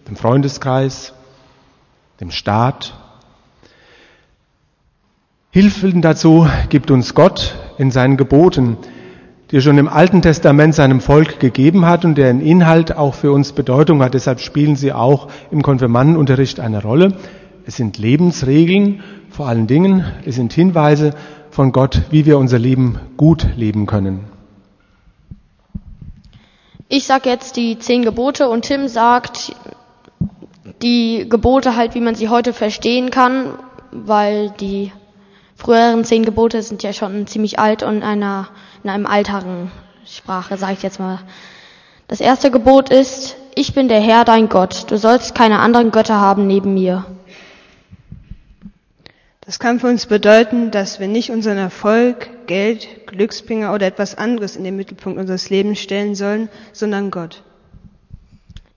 dem 0.07 0.17
Freundeskreis, 0.17 1.15
dem 2.21 2.31
Staat. 2.31 2.93
Hilfen 5.51 6.03
dazu 6.03 6.47
gibt 6.69 6.91
uns 6.91 7.15
Gott 7.15 7.55
in 7.79 7.91
seinen 7.91 8.19
Geboten, 8.19 8.77
die 9.51 9.57
er 9.57 9.63
schon 9.63 9.79
im 9.79 9.89
Alten 9.89 10.21
Testament 10.21 10.75
seinem 10.75 11.01
Volk 11.01 11.41
gegeben 11.41 11.87
hat 11.87 12.05
und 12.05 12.17
deren 12.17 12.43
Inhalt 12.43 12.95
auch 12.99 13.15
für 13.15 13.33
uns 13.33 13.53
Bedeutung 13.53 14.03
hat. 14.03 14.13
Deshalb 14.13 14.41
spielen 14.41 14.77
sie 14.77 14.93
auch 14.93 15.29
im 15.51 15.63
Konfirmandenunterricht 15.63 16.61
eine 16.61 16.83
Rolle. 16.83 17.15
Es 17.67 17.77
sind 17.77 17.99
Lebensregeln 17.99 19.03
vor 19.31 19.49
allen 19.49 19.67
Dingen. 19.67 20.05
Es 20.25 20.35
sind 20.37 20.53
Hinweise 20.53 21.15
von 21.51 21.73
Gott, 21.73 22.03
wie 22.11 22.27
wir 22.27 22.39
unser 22.39 22.59
Leben 22.59 22.99
gut 23.17 23.47
leben 23.57 23.87
können. 23.87 24.25
Ich 26.89 27.05
sag 27.05 27.27
jetzt 27.27 27.57
die 27.57 27.79
zehn 27.79 28.03
Gebote 28.03 28.49
und 28.49 28.63
Tim 28.63 28.89
sagt 28.89 29.55
die 30.83 31.27
Gebote 31.29 31.77
halt, 31.77 31.95
wie 31.95 32.01
man 32.01 32.15
sie 32.15 32.29
heute 32.29 32.53
verstehen 32.53 33.11
kann, 33.11 33.55
weil 33.93 34.51
die 34.51 34.93
früheren 35.55 36.05
zehn 36.05 36.25
Gebote 36.25 36.63
sind 36.63 36.83
ja 36.83 36.93
schon 36.93 37.27
ziemlich 37.27 37.59
alt 37.59 37.83
und 37.83 37.97
in 37.97 38.03
einer 38.03 38.49
in 38.83 38.91
einem 38.91 39.07
alteren 39.07 39.71
Sprache, 40.07 40.57
sage 40.57 40.73
ich 40.73 40.83
jetzt 40.83 40.99
mal. 40.99 41.19
Das 42.09 42.21
erste 42.21 42.51
Gebot 42.51 42.91
ist, 42.91 43.37
ich 43.55 43.75
bin 43.75 43.89
der 43.89 44.01
Herr 44.01 44.25
dein 44.25 44.49
Gott, 44.49 44.91
du 44.91 44.97
sollst 44.97 45.35
keine 45.35 45.61
anderen 45.61 45.91
Götter 45.91 46.21
haben 46.21 46.47
neben 46.47 46.75
mir. 46.75 47.05
Das 49.51 49.59
kann 49.59 49.81
für 49.81 49.89
uns 49.89 50.07
bedeuten, 50.07 50.71
dass 50.71 51.01
wir 51.01 51.09
nicht 51.09 51.31
unseren 51.31 51.59
Erfolg, 51.59 52.47
Geld, 52.47 52.87
Glücksbringer 53.09 53.75
oder 53.75 53.85
etwas 53.85 54.17
anderes 54.17 54.55
in 54.55 54.63
den 54.63 54.77
Mittelpunkt 54.77 55.19
unseres 55.19 55.51
Lebens 55.51 55.81
stellen 55.81 56.15
sollen, 56.15 56.49
sondern 56.73 57.11
Gott. 57.11 57.43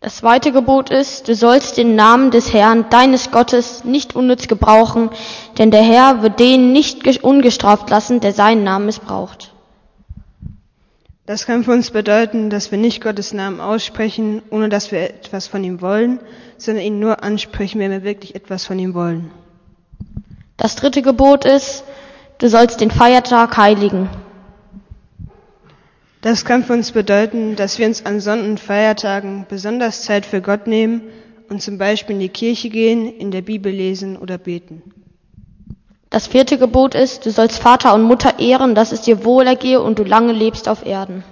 Das 0.02 0.16
zweite 0.16 0.52
Gebot 0.52 0.90
ist, 0.90 1.28
du 1.28 1.36
sollst 1.36 1.78
den 1.78 1.94
Namen 1.94 2.32
des 2.32 2.56
Herrn, 2.56 2.88
deines 2.90 3.30
Gottes, 3.30 3.84
nicht 3.84 4.16
unnütz 4.16 4.48
gebrauchen, 4.48 5.12
denn 5.60 5.70
der 5.70 5.84
Herr 5.84 6.24
wird 6.24 6.40
den 6.40 6.72
nicht 6.74 7.24
ungestraft 7.24 7.92
lassen, 7.92 8.20
der 8.20 8.34
seinen 8.34 8.64
Namen 8.64 8.88
missbraucht. 8.88 9.54
Das 11.28 11.46
kann 11.46 11.64
für 11.64 11.74
uns 11.74 11.92
bedeuten, 11.92 12.50
dass 12.50 12.72
wir 12.72 12.80
nicht 12.80 13.04
Gottes 13.04 13.32
Namen 13.32 13.62
aussprechen, 13.62 14.42
ohne 14.50 14.70
dass 14.70 14.92
wir 14.92 15.02
etwas 15.02 15.46
von 15.46 15.64
ihm 15.64 15.82
wollen, 15.82 16.20
sondern 16.58 16.84
ihn 16.84 17.00
nur 17.00 17.24
ansprechen, 17.24 17.80
wenn 17.80 17.92
wir 17.92 18.04
wirklich 18.04 18.34
etwas 18.34 18.66
von 18.66 18.80
ihm 18.80 18.96
wollen. 18.96 19.30
Das 20.58 20.76
dritte 20.76 21.02
Gebot 21.02 21.46
ist, 21.46 21.84
du 22.38 22.48
sollst 22.48 22.82
den 22.82 22.92
Feiertag 22.92 23.58
heiligen. 23.58 24.10
Das 26.22 26.46
kann 26.46 26.64
für 26.64 26.74
uns 26.74 26.92
bedeuten, 26.92 27.56
dass 27.56 27.80
wir 27.80 27.86
uns 27.88 28.06
an 28.06 28.20
Sonn- 28.22 28.46
und 28.46 28.60
Feiertagen 28.60 29.46
besonders 29.50 30.04
Zeit 30.04 30.26
für 30.26 30.42
Gott 30.42 30.68
nehmen 30.68 31.02
und 31.50 31.62
zum 31.62 31.78
Beispiel 31.78 32.16
in 32.16 32.22
die 32.22 32.30
Kirche 32.30 32.70
gehen, 32.70 33.08
in 33.18 33.32
der 33.32 33.42
Bibel 33.42 33.72
lesen 33.72 34.16
oder 34.16 34.38
beten. 34.38 34.82
Das 36.10 36.28
vierte 36.28 36.58
Gebot 36.58 36.96
ist, 36.96 37.26
du 37.26 37.32
sollst 37.32 37.58
Vater 37.60 37.94
und 37.94 38.04
Mutter 38.04 38.40
ehren, 38.40 38.76
dass 38.76 38.92
es 38.92 39.02
dir 39.02 39.26
wohlergehe 39.26 39.82
und 39.82 40.00
du 40.00 40.04
lange 40.04 40.32
lebst 40.32 40.70
auf 40.70 40.86
Erden. 40.86 41.24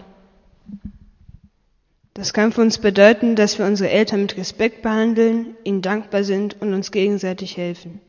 Das 2.14 2.34
kann 2.34 2.52
für 2.52 2.62
uns 2.62 2.80
bedeuten, 2.80 3.36
dass 3.36 3.60
wir 3.60 3.66
unsere 3.66 3.90
Eltern 3.92 4.24
mit 4.24 4.36
Respekt 4.38 4.82
behandeln, 4.82 5.56
ihnen 5.64 5.82
dankbar 5.82 6.24
sind 6.24 6.62
und 6.62 6.74
uns 6.74 6.92
gegenseitig 6.92 7.56
helfen. 7.58 8.02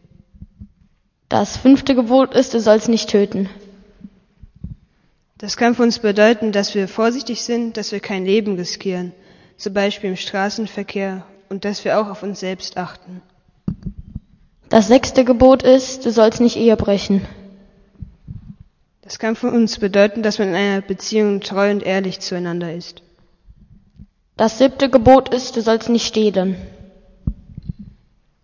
Das 1.33 1.57
fünfte 1.57 1.95
Gebot 1.95 2.35
ist, 2.35 2.53
du 2.53 2.61
sollst 2.61 2.91
nicht 2.91 3.09
töten. 3.09 3.49
Das 5.39 5.57
kann 5.57 5.75
für 5.75 5.83
uns 5.83 5.99
bedeuten, 5.99 6.53
dass 6.53 6.75
wir 6.75 6.89
vorsichtig 6.89 7.43
sind, 7.43 7.79
dass 7.79 7.91
wir 7.91 8.01
kein 8.01 8.27
Leben 8.27 8.57
riskieren, 8.57 9.13
zum 9.57 9.73
Beispiel 9.73 10.11
im 10.11 10.17
Straßenverkehr, 10.17 11.25
und 11.49 11.65
dass 11.65 11.87
wir 11.87 11.99
auch 11.99 12.11
auf 12.11 12.23
uns 12.23 12.41
selbst 12.41 12.77
achten. 12.77 13.23
Das 14.69 14.89
sechste 14.89 15.25
Gebot 15.25 15.63
ist, 15.63 16.05
du 16.05 16.11
sollst 16.11 16.43
nicht 16.43 16.57
Ehe 16.57 16.77
brechen. 16.77 17.27
Das 19.01 19.19
kann 19.19 19.35
für 19.35 19.51
uns 19.51 19.79
bedeuten, 19.79 20.23
dass 20.23 20.39
man 20.39 20.49
in 20.49 20.55
einer 20.55 20.83
Beziehung 20.83 21.41
treu 21.41 21.71
und 21.71 21.83
ehrlich 21.83 22.21
zueinander 22.21 22.75
ist. 22.75 23.01
Das 24.37 24.59
siebte 24.59 24.91
Gebot 24.91 25.33
ist, 25.33 25.57
du 25.57 25.63
sollst 25.63 25.89
nicht 25.89 26.07
stehlen. 26.07 26.57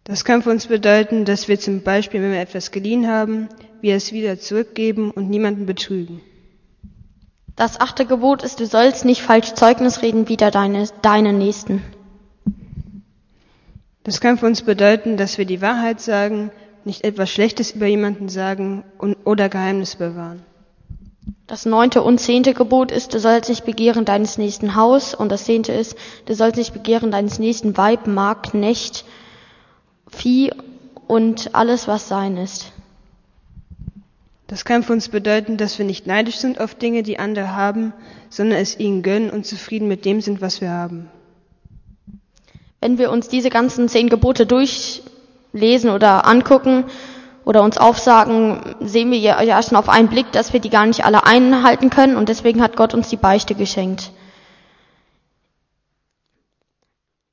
Das 0.09 0.25
kann 0.25 0.43
für 0.43 0.49
uns 0.49 0.67
bedeuten, 0.67 1.27
dass 1.27 1.49
wir 1.49 1.61
zum 1.61 1.83
Beispiel, 1.83 2.23
wenn 2.23 2.33
wir 2.33 2.41
etwas 2.41 2.71
geliehen 2.71 3.07
haben, 3.07 3.51
wir 3.83 3.95
es 3.95 4.11
wieder 4.11 4.41
zurückgeben 4.41 5.11
und 5.11 5.29
niemanden 5.29 5.67
betrügen. 5.67 6.23
Das 7.57 7.79
achte 7.79 8.07
Gebot 8.07 8.43
ist, 8.43 8.59
du 8.59 8.65
sollst 8.65 9.05
nicht 9.05 9.21
falsch 9.21 9.53
Zeugnis 9.53 10.01
reden 10.01 10.31
wider 10.31 10.51
deine, 10.51 10.89
deine 11.03 11.35
Nächsten. 11.35 11.83
Das 14.03 14.23
kann 14.23 14.39
für 14.39 14.47
uns 14.47 14.63
bedeuten, 14.63 15.19
dass 15.19 15.37
wir 15.37 15.45
die 15.45 15.61
Wahrheit 15.61 16.01
sagen, 16.01 16.53
nicht 16.87 17.05
etwas 17.05 17.29
Schlechtes 17.29 17.73
über 17.73 17.87
jemanden 17.87 18.31
sagen 18.31 18.85
und, 18.97 19.15
oder 19.27 19.51
Geheimnis 19.51 19.97
bewahren. 19.97 20.43
Das 21.47 21.67
neunte 21.67 22.01
und 22.01 22.19
zehnte 22.19 22.55
Gebot 22.55 22.93
ist, 22.93 23.13
du 23.13 23.21
sollst 23.21 23.51
nicht 23.51 23.67
begehren 23.67 24.07
deines 24.07 24.39
nächsten 24.39 24.75
Haus. 24.75 25.15
Und 25.15 25.31
das 25.31 25.45
zehnte 25.45 25.73
ist, 25.73 25.97
du 26.25 26.35
sollst 26.35 26.57
nicht 26.57 26.73
begehren 26.73 27.11
deines 27.11 27.39
nächsten 27.39 27.77
Weib, 27.77 28.07
Mark, 28.07 28.53
Knecht, 28.53 29.05
Vieh 30.11 30.53
und 31.07 31.55
alles, 31.55 31.89
was 31.89 32.09
sein 32.09 32.37
ist. 32.37 32.73
Das 34.47 34.65
kann 34.65 34.83
für 34.83 34.95
uns 34.95 35.11
bedeuten, 35.11 35.59
dass 35.59 35.79
wir 35.79 35.85
nicht 35.85 36.07
neidisch 36.07 36.37
sind 36.37 36.59
auf 36.59 36.75
Dinge, 36.75 37.03
die 37.03 37.19
andere 37.19 37.55
haben, 37.55 37.93
sondern 38.31 38.59
es 38.59 38.79
ihnen 38.79 39.03
gönnen 39.03 39.31
und 39.31 39.45
zufrieden 39.47 39.89
mit 39.89 40.07
dem 40.07 40.23
sind, 40.23 40.41
was 40.41 40.61
wir 40.63 40.71
haben. 40.71 41.11
Wenn 42.81 42.97
wir 42.97 43.11
uns 43.11 43.29
diese 43.29 43.51
ganzen 43.51 43.89
zehn 43.89 44.09
Gebote 44.09 44.47
durchlesen 44.47 45.91
oder 45.91 46.27
angucken 46.27 46.85
oder 47.45 47.63
uns 47.63 47.77
aufsagen, 47.77 48.61
sehen 48.81 49.11
wir 49.11 49.19
ja 49.19 49.63
schon 49.63 49.77
auf 49.77 49.89
einen 49.91 50.09
Blick, 50.09 50.33
dass 50.33 50.53
wir 50.55 50.61
die 50.61 50.71
gar 50.71 50.87
nicht 50.87 51.05
alle 51.05 51.27
einhalten 51.27 51.91
können 51.91 52.17
und 52.17 52.31
deswegen 52.31 52.63
hat 52.63 52.77
Gott 52.77 52.95
uns 52.95 53.09
die 53.09 53.17
Beichte 53.17 53.55
geschenkt. 53.55 54.13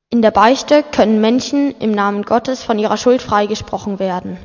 In 0.09 0.21
der 0.21 0.31
Beichte 0.31 0.83
können 0.83 1.19
Menschen 1.19 1.75
im 1.79 1.91
Namen 1.91 2.23
Gottes 2.23 2.63
von 2.63 2.79
ihrer 2.79 2.97
Schuld 2.97 3.21
freigesprochen 3.21 3.99
werden. 3.99 4.37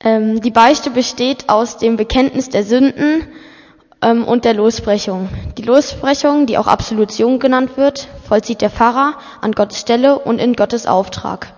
Ähm, 0.00 0.40
die 0.40 0.50
Beichte 0.50 0.90
besteht 0.90 1.48
aus 1.48 1.76
dem 1.78 1.96
Bekenntnis 1.96 2.50
der 2.50 2.62
Sünden 2.62 3.26
ähm, 4.00 4.24
und 4.24 4.44
der 4.44 4.54
Losbrechung. 4.54 5.28
Die 5.56 5.62
Losbrechung, 5.62 6.46
die 6.46 6.56
auch 6.56 6.68
Absolution 6.68 7.40
genannt 7.40 7.76
wird, 7.76 8.08
vollzieht 8.28 8.60
der 8.60 8.70
Pfarrer 8.70 9.14
an 9.40 9.52
Gottes 9.52 9.80
Stelle 9.80 10.18
und 10.20 10.38
in 10.38 10.54
Gottes 10.54 10.86
Auftrag. 10.86 11.52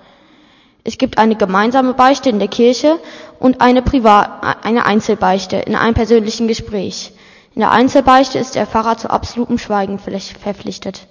Es 0.85 0.97
gibt 0.97 1.19
eine 1.19 1.37
gemeinsame 1.37 1.93
Beichte 1.93 2.31
in 2.31 2.39
der 2.39 2.49
Kirche 2.49 2.99
und 3.39 3.61
eine, 3.61 3.83
Privat, 3.83 4.65
eine 4.65 4.87
Einzelbeichte 4.87 5.57
in 5.57 5.77
einem 5.77 5.95
persönlichen 5.95 6.49
Gespräch. 6.49 7.13
In 7.61 7.67
der 7.67 7.73
Einzelbeichte 7.73 8.39
ist 8.39 8.55
der 8.55 8.67
Pfarrer 8.67 8.97
zu 8.97 9.11
absolutem 9.11 9.59
Schweigen 9.59 9.99
verpflichtet. 9.99 11.07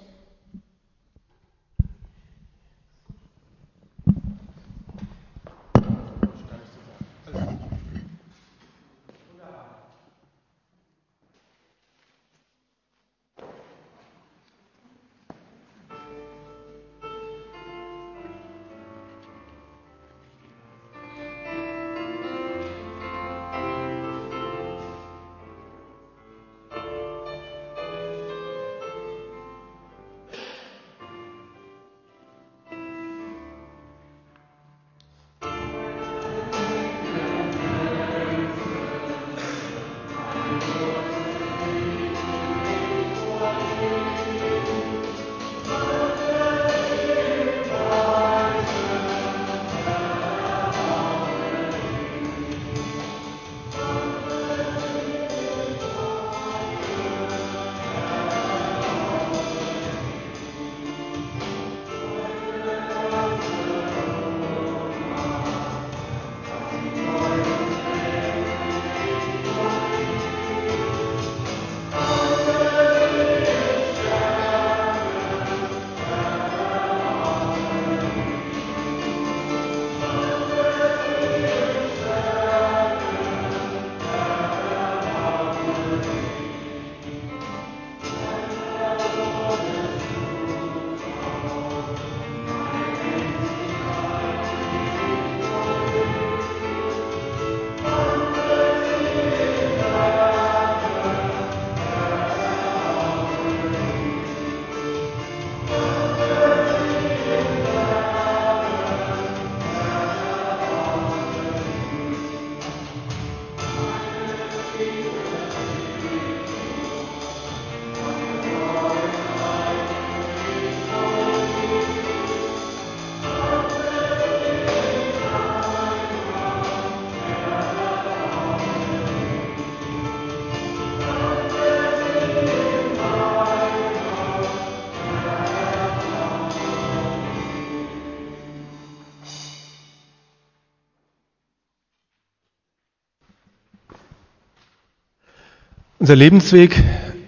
Unser 146.00 146.16
Lebensweg 146.16 146.82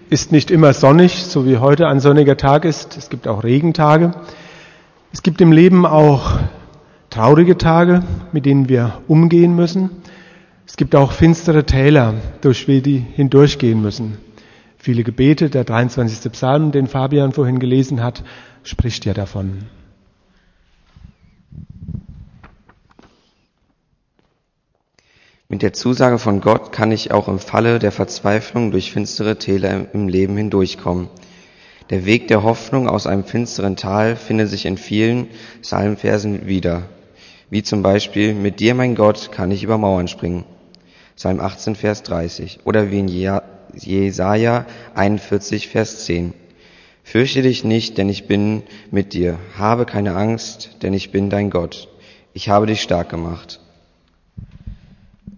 ist 0.08 0.32
nicht 0.32 0.50
immer 0.50 0.72
sonnig, 0.72 1.24
so 1.24 1.44
wie 1.44 1.58
heute 1.58 1.88
ein 1.88 2.00
sonniger 2.00 2.38
Tag 2.38 2.64
ist. 2.64 2.96
Es 2.96 3.10
gibt 3.10 3.28
auch 3.28 3.44
Regentage. 3.44 4.12
Es 5.12 5.22
gibt 5.22 5.42
im 5.42 5.52
Leben 5.52 5.84
auch 5.84 6.40
traurige 7.10 7.58
Tage, 7.58 8.02
mit 8.32 8.46
denen 8.46 8.70
wir 8.70 9.02
umgehen 9.08 9.54
müssen. 9.54 9.90
Es 10.66 10.78
gibt 10.78 10.94
auch 10.94 11.12
finstere 11.12 11.66
Täler, 11.66 12.14
durch 12.40 12.64
die 12.64 12.82
wir 12.82 13.00
hindurchgehen 13.00 13.82
müssen. 13.82 14.16
Viele 14.78 15.04
Gebete, 15.04 15.50
der 15.50 15.64
23. 15.64 16.32
Psalm, 16.32 16.72
den 16.72 16.86
Fabian 16.86 17.32
vorhin 17.32 17.58
gelesen 17.58 18.02
hat, 18.02 18.24
spricht 18.62 19.04
ja 19.04 19.12
davon. 19.12 19.66
Mit 25.52 25.60
der 25.60 25.74
Zusage 25.74 26.18
von 26.18 26.40
Gott 26.40 26.72
kann 26.72 26.92
ich 26.92 27.10
auch 27.10 27.28
im 27.28 27.38
Falle 27.38 27.78
der 27.78 27.92
Verzweiflung 27.92 28.70
durch 28.70 28.90
finstere 28.90 29.36
Täler 29.36 29.84
im 29.92 30.08
Leben 30.08 30.34
hindurchkommen. 30.34 31.08
Der 31.90 32.06
Weg 32.06 32.26
der 32.28 32.42
Hoffnung 32.42 32.88
aus 32.88 33.06
einem 33.06 33.24
finsteren 33.24 33.76
Tal 33.76 34.16
findet 34.16 34.48
sich 34.48 34.64
in 34.64 34.78
vielen 34.78 35.28
Psalmversen 35.60 36.46
wieder. 36.46 36.84
Wie 37.50 37.62
zum 37.62 37.82
Beispiel, 37.82 38.32
mit 38.32 38.60
dir, 38.60 38.74
mein 38.74 38.94
Gott, 38.94 39.30
kann 39.30 39.50
ich 39.50 39.62
über 39.62 39.76
Mauern 39.76 40.08
springen. 40.08 40.46
Psalm 41.16 41.38
18, 41.38 41.74
Vers 41.74 42.02
30. 42.02 42.60
Oder 42.64 42.90
wie 42.90 43.00
in 43.00 43.44
Jesaja 43.74 44.64
41, 44.94 45.68
Vers 45.68 46.06
10. 46.06 46.32
Fürchte 47.04 47.42
dich 47.42 47.62
nicht, 47.62 47.98
denn 47.98 48.08
ich 48.08 48.26
bin 48.26 48.62
mit 48.90 49.12
dir. 49.12 49.38
Habe 49.58 49.84
keine 49.84 50.16
Angst, 50.16 50.78
denn 50.80 50.94
ich 50.94 51.12
bin 51.12 51.28
dein 51.28 51.50
Gott. 51.50 51.88
Ich 52.32 52.48
habe 52.48 52.64
dich 52.64 52.80
stark 52.80 53.10
gemacht. 53.10 53.60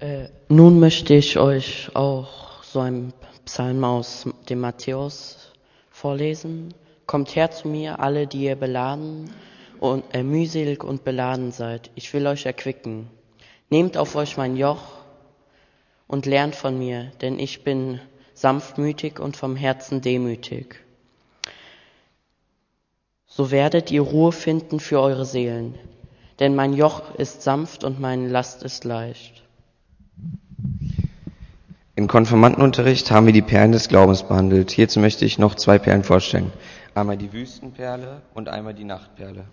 Äh, 0.05 0.29
nun 0.51 0.81
möchte 0.81 1.15
ich 1.15 1.39
euch 1.39 1.89
auch 1.97 2.63
so 2.63 2.81
einen 2.81 3.15
Psalm 3.47 3.85
aus 3.85 4.29
dem 4.51 4.61
Matthäus 4.61 5.51
vorlesen. 5.89 6.75
Kommt 7.07 7.35
her 7.35 7.51
zu 7.51 7.69
mir, 7.69 8.01
alle, 8.01 8.27
die 8.27 8.45
ihr 8.45 8.57
beladen 8.57 9.31
und 9.81 10.05
äh, 10.13 10.23
mühselig 10.23 10.85
und 10.85 11.05
beladen 11.05 11.53
seid. 11.53 11.91
Ich 11.95 12.13
will 12.13 12.27
euch 12.27 12.45
erquicken. 12.45 13.09
Nehmt 13.71 13.97
auf 13.97 14.15
euch 14.15 14.37
mein 14.37 14.59
Joch 14.59 14.83
und 16.07 16.27
lernt 16.27 16.55
von 16.55 16.79
mir, 16.79 17.11
denn 17.23 17.39
ich 17.39 17.65
bin 17.65 17.99
sanftmütig 18.35 19.19
und 19.19 19.39
vom 19.39 19.57
Herzen 19.57 20.03
demütig. 20.03 20.85
So 23.25 23.51
werdet 23.51 23.91
ihr 23.91 24.03
Ruhe 24.03 24.33
finden 24.33 24.81
für 24.81 25.01
eure 25.01 25.25
Seelen, 25.25 25.79
denn 26.41 26.55
mein 26.55 26.75
Joch 26.75 27.15
ist 27.15 27.41
sanft 27.41 27.85
und 27.85 28.01
meine 28.01 28.29
Last 28.29 28.65
ist 28.65 28.85
leicht. 28.85 29.44
Im 32.05 32.09
Konfirmandenunterricht 32.09 33.11
haben 33.11 33.25
wir 33.25 33.33
die 33.33 33.41
Perlen 33.41 33.73
des 33.73 33.89
Glaubens 33.89 34.25
behandelt. 34.25 34.71
Hierzu 34.71 35.01
möchte 35.01 35.25
ich 35.25 35.39
noch 35.39 35.55
zwei 35.55 35.79
Perlen 35.79 36.05
vorstellen. 36.05 36.53
Einmal 36.95 37.17
die 37.17 37.33
Wüstenperle 37.33 38.21
und 38.35 38.51
einmal 38.51 38.75
die 38.75 38.85
Nachtperle. 38.85 39.47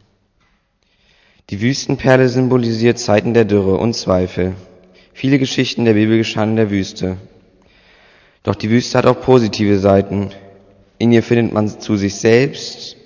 Die 1.49 1.61
Wüstenperle 1.61 2.27
symbolisiert 2.27 2.99
Zeiten 2.99 3.33
der 3.33 3.45
Dürre 3.45 3.77
und 3.77 3.93
Zweifel. 3.93 4.55
Viele 5.13 5.39
Geschichten 5.39 5.85
der 5.85 5.93
Bibel 5.93 6.17
geschahen 6.17 6.49
in 6.49 6.55
der 6.57 6.71
Wüste. 6.71 7.15
Doch 8.43 8.55
die 8.55 8.69
Wüste 8.69 8.97
hat 8.97 9.05
auch 9.05 9.21
positive 9.21 9.79
Seiten. 9.79 10.31
In 10.97 11.13
ihr 11.13 11.23
findet 11.23 11.53
man 11.53 11.69
zu 11.69 11.95
sich 11.95 12.15
selbst 12.15 12.97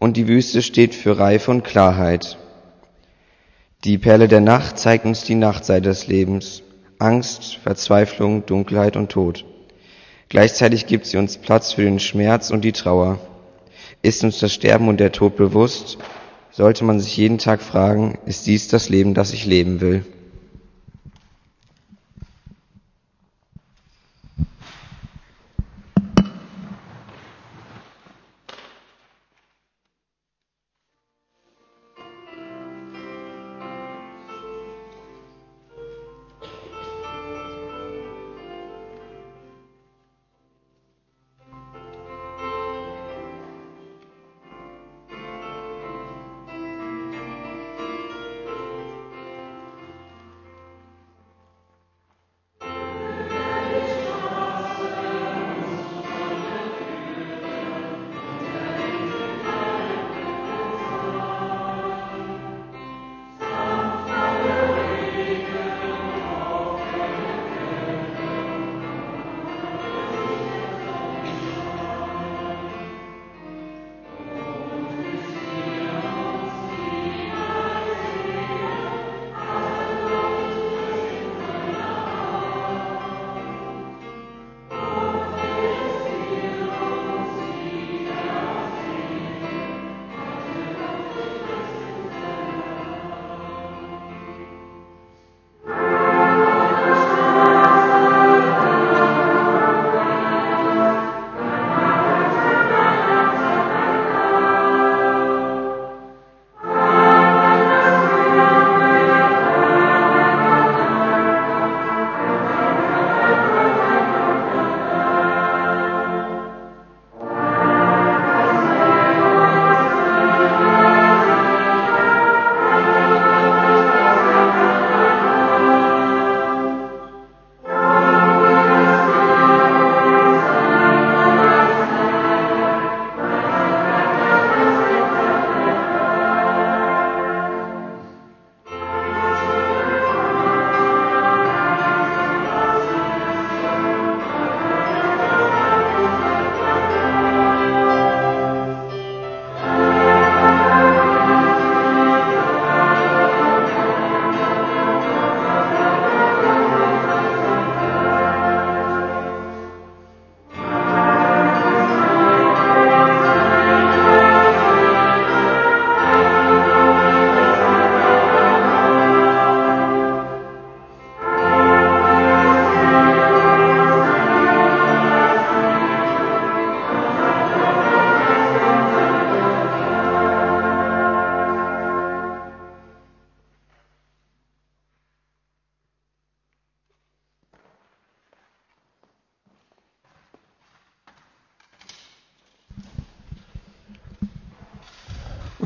und 0.00 0.16
die 0.16 0.26
Wüste 0.26 0.62
steht 0.62 0.96
für 0.96 1.16
Reife 1.16 1.52
und 1.52 1.62
Klarheit. 1.62 2.38
Die 3.84 3.98
Perle 3.98 4.26
der 4.26 4.40
Nacht 4.40 4.80
zeigt 4.80 5.04
uns 5.04 5.22
die 5.22 5.36
Nachtseite 5.36 5.90
des 5.90 6.08
Lebens. 6.08 6.64
Angst, 6.98 7.56
Verzweiflung, 7.56 8.46
Dunkelheit 8.46 8.96
und 8.96 9.10
Tod. 9.10 9.44
Gleichzeitig 10.28 10.86
gibt 10.86 11.06
sie 11.06 11.16
uns 11.16 11.38
Platz 11.38 11.72
für 11.72 11.82
den 11.82 12.00
Schmerz 12.00 12.50
und 12.50 12.62
die 12.62 12.72
Trauer. 12.72 13.18
Ist 14.02 14.24
uns 14.24 14.38
das 14.38 14.52
Sterben 14.52 14.88
und 14.88 15.00
der 15.00 15.12
Tod 15.12 15.36
bewusst, 15.36 15.98
sollte 16.50 16.84
man 16.84 17.00
sich 17.00 17.16
jeden 17.16 17.38
Tag 17.38 17.62
fragen, 17.62 18.18
ist 18.26 18.46
dies 18.46 18.68
das 18.68 18.88
Leben, 18.88 19.14
das 19.14 19.32
ich 19.32 19.44
leben 19.46 19.80
will? 19.80 20.04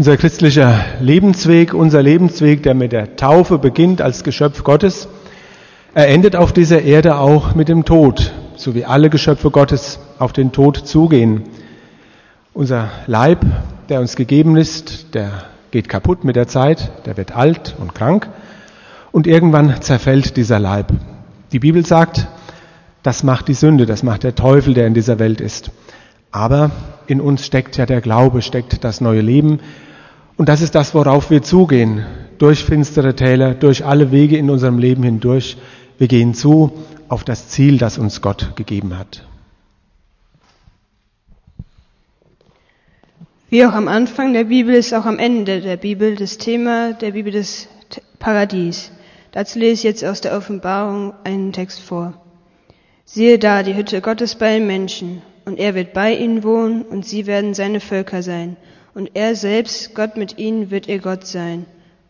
Unser 0.09 0.17
christlicher 0.17 0.87
Lebensweg, 1.01 1.75
unser 1.75 2.03
Lebensweg, 2.03 2.63
der 2.63 2.73
mit 2.73 2.93
der 2.93 3.17
Taufe 3.17 3.59
beginnt 3.59 4.01
als 4.01 4.25
Geschöpf 4.25 4.65
Gottes, 4.65 5.07
er 5.93 6.09
endet 6.09 6.35
auf 6.35 6.55
dieser 6.55 6.81
Erde 6.81 7.19
auch 7.19 7.55
mit 7.55 7.69
dem 7.69 7.85
Tod, 7.85 8.33
so 8.57 8.75
wie 8.75 8.87
alle 8.87 9.11
Geschöpfe 9.11 9.51
Gottes 9.51 10.01
auf 10.19 10.33
den 10.33 10.51
Tod 10.51 10.79
zugehen. 10.79 11.43
Unser 12.55 12.89
Leib, 13.07 13.45
der 13.91 14.01
uns 14.01 14.17
gegeben 14.17 14.57
ist, 14.57 15.15
der 15.15 15.31
geht 15.73 15.91
kaputt 15.91 16.25
mit 16.25 16.37
der 16.37 16.49
Zeit, 16.49 16.91
der 17.05 17.19
wird 17.19 17.37
alt 17.37 17.75
und 17.79 17.95
krank 17.95 18.31
und 19.13 19.27
irgendwann 19.27 19.83
zerfällt 19.83 20.39
dieser 20.39 20.59
Leib. 20.59 20.91
Die 21.53 21.59
Bibel 21.59 21.85
sagt, 21.85 22.29
das 23.03 23.25
macht 23.25 23.47
die 23.47 23.53
Sünde, 23.53 23.85
das 23.85 24.03
macht 24.03 24.23
der 24.23 24.35
Teufel, 24.35 24.73
der 24.73 24.87
in 24.87 24.95
dieser 24.95 25.19
Welt 25.19 25.43
ist. 25.43 25.71
Aber 26.31 26.71
in 27.07 27.21
uns 27.21 27.45
steckt 27.45 27.77
ja 27.77 27.85
der 27.85 28.01
Glaube, 28.01 28.41
steckt 28.41 28.85
das 28.85 29.03
neue 29.03 29.21
Leben. 29.21 29.61
Und 30.39 30.49
das 30.49 30.61
ist 30.61 30.77
das, 30.77 30.95
worauf 30.95 31.31
wir 31.31 31.43
zugehen. 31.43 32.07
Durch 32.39 32.65
finstere 32.65 33.17
Täler, 33.17 33.55
durch 33.55 33.85
alle 33.85 34.13
Wege 34.13 34.39
in 34.39 34.49
unserem 34.49 34.79
Leben 34.79 35.03
hindurch. 35.03 35.57
Wir 35.99 36.07
gehen 36.07 36.33
zu 36.33 36.71
auf 37.09 37.25
das 37.25 37.49
Ziel, 37.49 37.77
das 37.77 37.99
uns 37.99 38.23
Gott 38.23 38.55
gegeben 38.55 38.97
hat. 38.97 39.27
Wie 43.51 43.67
auch 43.67 43.73
am 43.73 43.89
Anfang 43.89 44.33
der 44.33 44.45
Bibel 44.45 44.75
ist 44.75 44.95
auch 44.95 45.07
am 45.07 45.19
Ende 45.19 45.61
der 45.61 45.77
Bibel 45.77 46.15
das 46.15 46.39
Thema 46.39 46.93
der 46.93 47.13
Bibel 47.13 47.33
des 47.33 47.67
Paradies. 48.21 48.93
Dazu 49.33 49.59
lese 49.59 49.73
ich 49.73 49.83
jetzt 49.83 50.05
aus 50.05 50.21
der 50.21 50.37
Offenbarung 50.37 51.15
einen 51.25 51.53
Text 51.53 51.81
vor. 51.81 52.15
Siehe 53.05 53.41
da, 53.41 53.65
die 53.65 53.75
Hütte 53.75 54.01
Gottes 54.03 54.37
bei 54.37 54.59
den 54.59 54.69
Menschen, 54.69 55.23
und 55.47 55.59
er 55.59 55.75
wird 55.75 55.95
bei 55.95 56.15
ihnen 56.15 56.45
wohnen, 56.45 56.83
und 56.83 57.07
sie 57.07 57.27
werden 57.27 57.55
seine 57.55 57.81
Völker 57.81 58.23
sein, 58.23 58.57
und 58.99 59.13
er 59.15 59.37
selbst, 59.37 59.95
Gott 59.95 60.17
mit 60.17 60.39
ihnen, 60.39 60.73
wird 60.73 60.89
ihr 60.89 60.99
Gott 60.99 61.25
sein. 61.25 61.67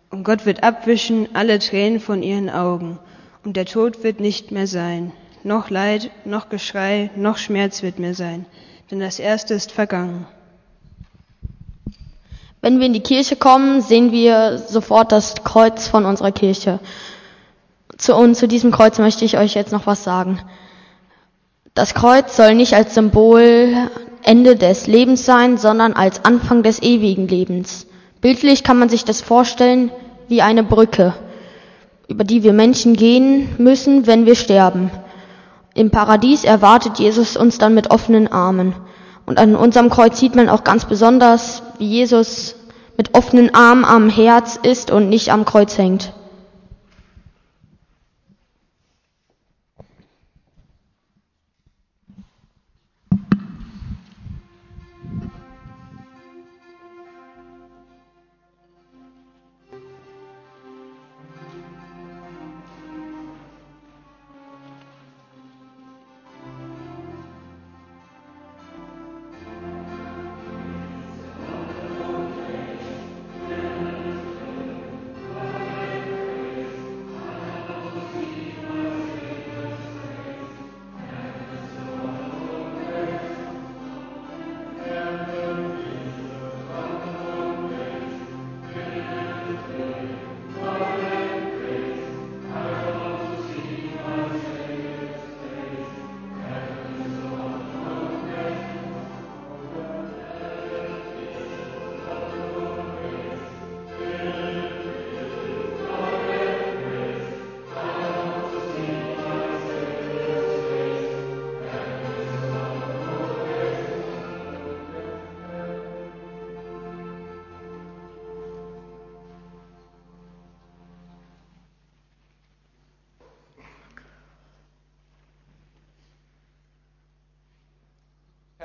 Und 0.08 0.24
Gott 0.24 0.46
wird 0.46 0.62
abwischen 0.62 1.28
alle 1.34 1.58
Tränen 1.58 2.00
von 2.00 2.22
ihren 2.22 2.48
Augen, 2.48 2.98
und 3.44 3.58
der 3.58 3.66
Tod 3.66 4.02
wird 4.04 4.20
nicht 4.20 4.52
mehr 4.52 4.66
sein, 4.66 5.12
noch 5.44 5.68
Leid, 5.68 6.10
noch 6.24 6.48
Geschrei, 6.48 7.10
noch 7.14 7.36
Schmerz 7.36 7.82
wird 7.82 7.98
mehr 7.98 8.14
sein, 8.14 8.46
denn 8.90 9.00
das 9.00 9.18
Erste 9.18 9.52
ist 9.52 9.70
vergangen. 9.70 10.26
Wenn 12.62 12.78
wir 12.78 12.86
in 12.86 12.94
die 12.94 13.00
Kirche 13.00 13.36
kommen, 13.36 13.82
sehen 13.82 14.10
wir 14.10 14.56
sofort 14.56 15.12
das 15.12 15.44
Kreuz 15.44 15.88
von 15.88 16.06
unserer 16.06 16.32
Kirche. 16.32 16.80
Zu, 17.98 18.16
und 18.16 18.34
zu 18.34 18.48
diesem 18.48 18.70
Kreuz 18.70 18.98
möchte 18.98 19.26
ich 19.26 19.36
euch 19.36 19.52
jetzt 19.54 19.72
noch 19.72 19.86
was 19.86 20.04
sagen. 20.04 20.40
Das 21.74 21.92
Kreuz 21.92 22.34
soll 22.34 22.54
nicht 22.54 22.72
als 22.72 22.94
Symbol 22.94 23.90
Ende 24.22 24.56
des 24.56 24.86
Lebens 24.86 25.24
sein, 25.24 25.58
sondern 25.58 25.92
als 25.92 26.24
Anfang 26.24 26.62
des 26.62 26.82
ewigen 26.82 27.28
Lebens. 27.28 27.86
Bildlich 28.20 28.64
kann 28.64 28.78
man 28.78 28.88
sich 28.88 29.04
das 29.04 29.20
vorstellen 29.20 29.90
wie 30.28 30.42
eine 30.42 30.62
Brücke, 30.62 31.14
über 32.08 32.24
die 32.24 32.42
wir 32.42 32.52
Menschen 32.52 32.94
gehen 32.94 33.48
müssen, 33.58 34.06
wenn 34.06 34.26
wir 34.26 34.34
sterben. 34.34 34.90
Im 35.74 35.90
Paradies 35.90 36.44
erwartet 36.44 36.98
Jesus 36.98 37.36
uns 37.36 37.58
dann 37.58 37.74
mit 37.74 37.90
offenen 37.90 38.26
Armen. 38.30 38.74
Und 39.26 39.38
an 39.38 39.54
unserem 39.54 39.90
Kreuz 39.90 40.18
sieht 40.18 40.34
man 40.34 40.48
auch 40.48 40.64
ganz 40.64 40.86
besonders, 40.86 41.62
wie 41.78 41.86
Jesus 41.86 42.56
mit 42.96 43.14
offenen 43.14 43.54
Armen 43.54 43.84
am 43.84 44.10
Herz 44.10 44.58
ist 44.60 44.90
und 44.90 45.08
nicht 45.08 45.30
am 45.30 45.44
Kreuz 45.44 45.78
hängt. 45.78 46.12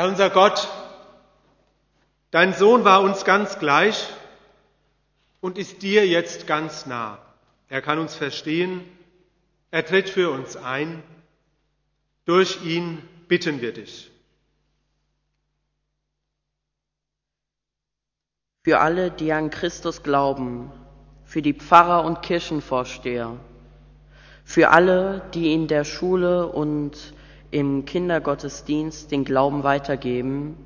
Herr 0.03 0.09
unser 0.09 0.29
Gott, 0.31 0.67
dein 2.29 2.53
Sohn 2.53 2.83
war 2.83 3.03
uns 3.03 3.23
ganz 3.23 3.57
gleich 3.57 4.09
und 5.39 5.57
ist 5.57 5.81
dir 5.81 6.05
jetzt 6.05 6.45
ganz 6.45 6.85
nah. 6.85 7.19
Er 7.69 7.81
kann 7.81 7.99
uns 7.99 8.13
verstehen, 8.13 8.81
er 9.71 9.85
tritt 9.85 10.09
für 10.09 10.29
uns 10.29 10.57
ein. 10.57 11.01
Durch 12.25 12.65
ihn 12.65 13.01
bitten 13.29 13.61
wir 13.61 13.71
dich. 13.71 14.11
Für 18.65 18.81
alle, 18.81 19.09
die 19.09 19.31
an 19.31 19.51
Christus 19.51 20.03
glauben, 20.03 20.69
für 21.23 21.41
die 21.41 21.53
Pfarrer 21.53 22.03
und 22.03 22.21
Kirchenvorsteher, 22.21 23.37
für 24.43 24.71
alle, 24.71 25.21
die 25.33 25.53
in 25.53 25.69
der 25.69 25.85
Schule 25.85 26.47
und 26.47 27.13
im 27.53 27.85
Kindergottesdienst 27.85 29.11
den 29.11 29.25
Glauben 29.25 29.63
weitergeben, 29.63 30.57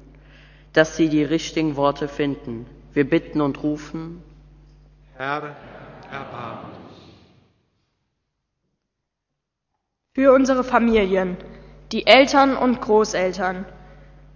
dass 0.71 0.95
sie 0.95 1.09
die 1.09 1.23
richtigen 1.23 1.75
Worte 1.75 2.07
finden. 2.07 2.65
Wir 2.93 3.07
bitten 3.07 3.41
und 3.41 3.61
rufen, 3.61 4.23
Herr, 5.17 5.55
erbarme 6.11 6.69
Für 10.13 10.33
unsere 10.33 10.63
Familien, 10.63 11.37
die 11.91 12.07
Eltern 12.07 12.55
und 12.55 12.81
Großeltern, 12.81 13.65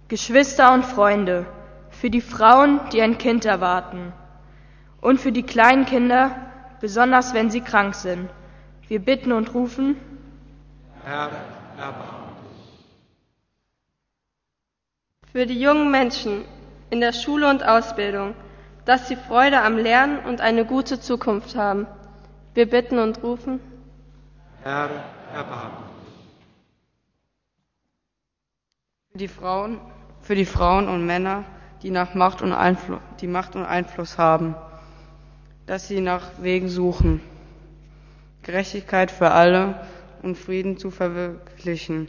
Geschwister 0.08 0.74
und 0.74 0.84
Freunde, 0.84 1.46
für 1.90 2.10
die 2.10 2.20
Frauen, 2.20 2.80
die 2.92 3.00
ein 3.02 3.18
Kind 3.18 3.44
erwarten 3.46 4.12
und 5.00 5.20
für 5.20 5.32
die 5.32 5.42
kleinen 5.42 5.86
Kinder, 5.86 6.36
besonders 6.80 7.34
wenn 7.34 7.50
sie 7.50 7.62
krank 7.62 7.94
sind. 7.94 8.28
Wir 8.88 9.00
bitten 9.00 9.32
und 9.32 9.54
rufen, 9.54 9.96
Herr, 11.04 11.30
erbarme 11.78 12.21
Für 15.32 15.46
die 15.46 15.58
jungen 15.58 15.90
Menschen 15.90 16.44
in 16.90 17.00
der 17.00 17.14
Schule 17.14 17.48
und 17.48 17.66
Ausbildung, 17.66 18.34
dass 18.84 19.08
sie 19.08 19.16
Freude 19.16 19.62
am 19.62 19.78
Lernen 19.78 20.18
und 20.26 20.42
eine 20.42 20.66
gute 20.66 21.00
Zukunft 21.00 21.56
haben. 21.56 21.86
Wir 22.52 22.68
bitten 22.68 22.98
und 22.98 23.22
rufen, 23.22 23.58
Herr, 24.62 24.90
erbarme 25.34 25.78
Für 29.12 29.18
die 29.18 29.28
Frauen, 29.28 29.80
für 30.20 30.34
die 30.34 30.44
Frauen 30.44 30.86
und 30.88 31.06
Männer, 31.06 31.44
die 31.82 31.90
nach 31.90 32.12
Macht 32.12 32.42
und 32.42 32.52
Einfluss, 32.52 33.00
die 33.22 33.26
Macht 33.26 33.56
und 33.56 33.64
Einfluss 33.64 34.18
haben, 34.18 34.54
dass 35.64 35.88
sie 35.88 36.02
nach 36.02 36.42
Wegen 36.42 36.68
suchen, 36.68 37.22
Gerechtigkeit 38.42 39.10
für 39.10 39.30
alle 39.30 39.80
und 40.22 40.36
Frieden 40.36 40.76
zu 40.76 40.90
verwirklichen 40.90 42.08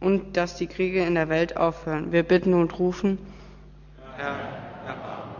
und 0.00 0.36
dass 0.36 0.56
die 0.56 0.66
Kriege 0.66 1.04
in 1.04 1.14
der 1.14 1.28
Welt 1.28 1.56
aufhören. 1.56 2.12
Wir 2.12 2.22
bitten 2.22 2.54
und 2.54 2.78
rufen, 2.78 3.18
Herr, 4.16 4.36
erbarme 4.86 5.34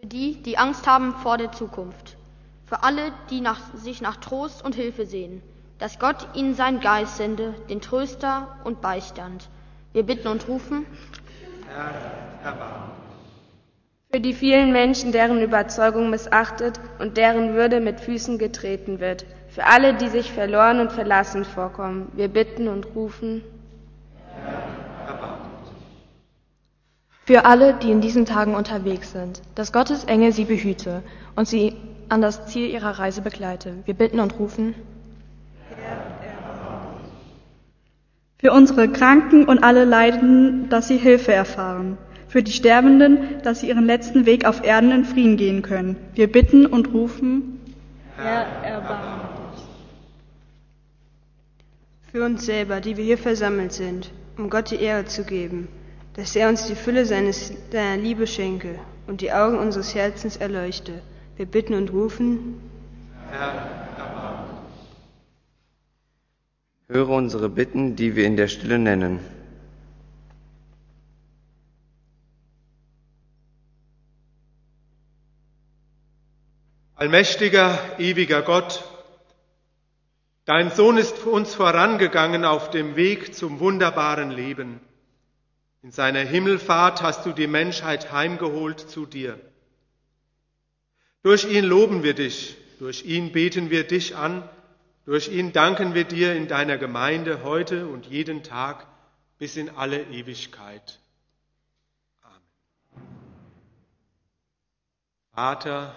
Für 0.00 0.06
die, 0.06 0.42
die 0.42 0.58
Angst 0.58 0.86
haben 0.86 1.14
vor 1.16 1.38
der 1.38 1.52
Zukunft. 1.52 2.16
Für 2.66 2.82
alle, 2.82 3.12
die 3.30 3.40
nach, 3.40 3.60
sich 3.74 4.00
nach 4.00 4.16
Trost 4.16 4.64
und 4.64 4.74
Hilfe 4.74 5.06
sehen. 5.06 5.42
Dass 5.78 5.98
Gott 5.98 6.28
ihnen 6.34 6.54
seinen 6.54 6.80
Geist 6.80 7.16
sende, 7.16 7.54
den 7.68 7.80
Tröster 7.80 8.56
und 8.64 8.80
Beistand. 8.80 9.48
Wir 9.92 10.04
bitten 10.04 10.28
und 10.28 10.48
rufen, 10.48 10.86
Herr, 11.68 12.50
erbarme 12.50 12.92
Für 14.14 14.20
die 14.20 14.34
vielen 14.34 14.72
Menschen, 14.72 15.10
deren 15.10 15.40
Überzeugung 15.40 16.10
missachtet 16.10 16.78
und 16.98 17.16
deren 17.16 17.54
Würde 17.54 17.80
mit 17.80 17.98
Füßen 17.98 18.36
getreten 18.36 19.00
wird. 19.00 19.24
Für 19.48 19.64
alle, 19.64 19.94
die 19.94 20.08
sich 20.08 20.30
verloren 20.30 20.80
und 20.80 20.92
verlassen 20.92 21.46
vorkommen. 21.46 22.12
Wir 22.14 22.28
bitten 22.28 22.68
und 22.68 22.94
rufen. 22.94 23.40
Für 27.24 27.46
alle, 27.46 27.72
die 27.72 27.90
in 27.90 28.02
diesen 28.02 28.26
Tagen 28.26 28.54
unterwegs 28.54 29.12
sind, 29.12 29.40
dass 29.54 29.72
Gottes 29.72 30.04
Engel 30.04 30.32
sie 30.32 30.44
behüte 30.44 31.02
und 31.34 31.48
sie 31.48 31.74
an 32.10 32.20
das 32.20 32.48
Ziel 32.48 32.68
ihrer 32.68 32.98
Reise 32.98 33.22
begleite. 33.22 33.76
Wir 33.86 33.94
bitten 33.94 34.20
und 34.20 34.38
rufen. 34.38 34.74
Für 38.36 38.52
unsere 38.52 38.90
Kranken 38.90 39.48
und 39.48 39.64
alle 39.64 39.86
Leidenden, 39.86 40.68
dass 40.68 40.88
sie 40.88 40.98
Hilfe 40.98 41.32
erfahren. 41.32 41.96
Für 42.32 42.42
die 42.42 42.52
Sterbenden, 42.52 43.42
dass 43.42 43.60
sie 43.60 43.68
ihren 43.68 43.84
letzten 43.84 44.24
Weg 44.24 44.46
auf 44.46 44.64
Erden 44.64 44.90
in 44.90 45.04
Frieden 45.04 45.36
gehen 45.36 45.60
können. 45.60 45.96
Wir 46.14 46.32
bitten 46.32 46.64
und 46.64 46.94
rufen. 46.94 47.60
Herr, 48.16 48.46
erbarme 48.64 49.24
dich. 49.54 49.64
Für 52.10 52.24
uns 52.24 52.46
selber, 52.46 52.80
die 52.80 52.96
wir 52.96 53.04
hier 53.04 53.18
versammelt 53.18 53.74
sind, 53.74 54.10
um 54.38 54.48
Gott 54.48 54.70
die 54.70 54.80
Ehre 54.80 55.04
zu 55.04 55.24
geben, 55.24 55.68
dass 56.14 56.34
er 56.34 56.48
uns 56.48 56.66
die 56.68 56.74
Fülle 56.74 57.04
seines, 57.04 57.52
seiner 57.70 58.02
Liebe 58.02 58.26
schenke 58.26 58.76
und 59.06 59.20
die 59.20 59.30
Augen 59.30 59.58
unseres 59.58 59.94
Herzens 59.94 60.38
erleuchte. 60.38 61.02
Wir 61.36 61.44
bitten 61.44 61.74
und 61.74 61.92
rufen. 61.92 62.54
Herr, 63.30 63.52
erbarme 63.98 64.46
Höre 66.88 67.10
unsere 67.10 67.50
Bitten, 67.50 67.94
die 67.94 68.16
wir 68.16 68.24
in 68.24 68.38
der 68.38 68.48
Stille 68.48 68.78
nennen. 68.78 69.20
Allmächtiger, 77.02 77.98
ewiger 77.98 78.42
Gott, 78.42 78.84
dein 80.44 80.70
Sohn 80.70 80.98
ist 80.98 81.26
uns 81.26 81.52
vorangegangen 81.52 82.44
auf 82.44 82.70
dem 82.70 82.94
Weg 82.94 83.34
zum 83.34 83.58
wunderbaren 83.58 84.30
Leben. 84.30 84.78
In 85.82 85.90
seiner 85.90 86.20
Himmelfahrt 86.20 87.02
hast 87.02 87.26
du 87.26 87.32
die 87.32 87.48
Menschheit 87.48 88.12
heimgeholt 88.12 88.78
zu 88.78 89.04
dir. 89.04 89.36
Durch 91.24 91.44
ihn 91.44 91.64
loben 91.64 92.04
wir 92.04 92.14
dich, 92.14 92.56
durch 92.78 93.04
ihn 93.04 93.32
beten 93.32 93.68
wir 93.68 93.82
dich 93.82 94.14
an, 94.14 94.48
durch 95.04 95.26
ihn 95.26 95.52
danken 95.52 95.94
wir 95.94 96.04
dir 96.04 96.36
in 96.36 96.46
deiner 96.46 96.78
Gemeinde 96.78 97.42
heute 97.42 97.88
und 97.88 98.06
jeden 98.06 98.44
Tag 98.44 98.86
bis 99.38 99.56
in 99.56 99.70
alle 99.70 100.04
Ewigkeit. 100.04 101.00
Amen. 102.22 103.08
Vater 105.34 105.96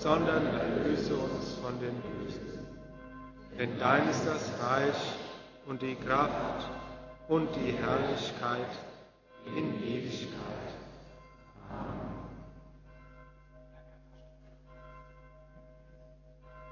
sondern 0.00 0.46
erlöse 0.46 1.14
uns 1.14 1.56
von 1.62 1.78
den 1.78 1.94
Bösen. 2.00 2.66
Denn 3.58 3.78
dein 3.78 4.08
ist 4.08 4.26
das 4.26 4.50
Reich 4.62 4.96
und 5.66 5.82
die 5.82 5.94
Kraft 5.94 6.66
und 7.28 7.48
die 7.54 7.72
Herrlichkeit 7.72 8.72
in 9.44 9.82
Ewigkeit. 9.82 10.70
Amen. 11.68 12.10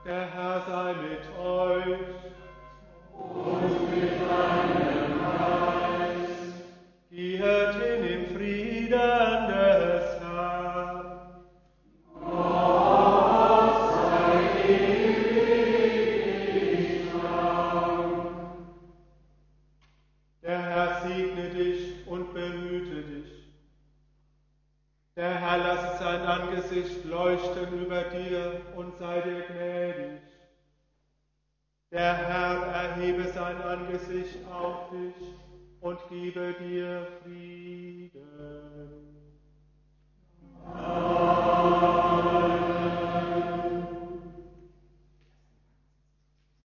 Der 0.07 0.27
Herr 0.31 0.63
sei 0.67 0.95
mit 0.95 1.39
euch 1.39 2.18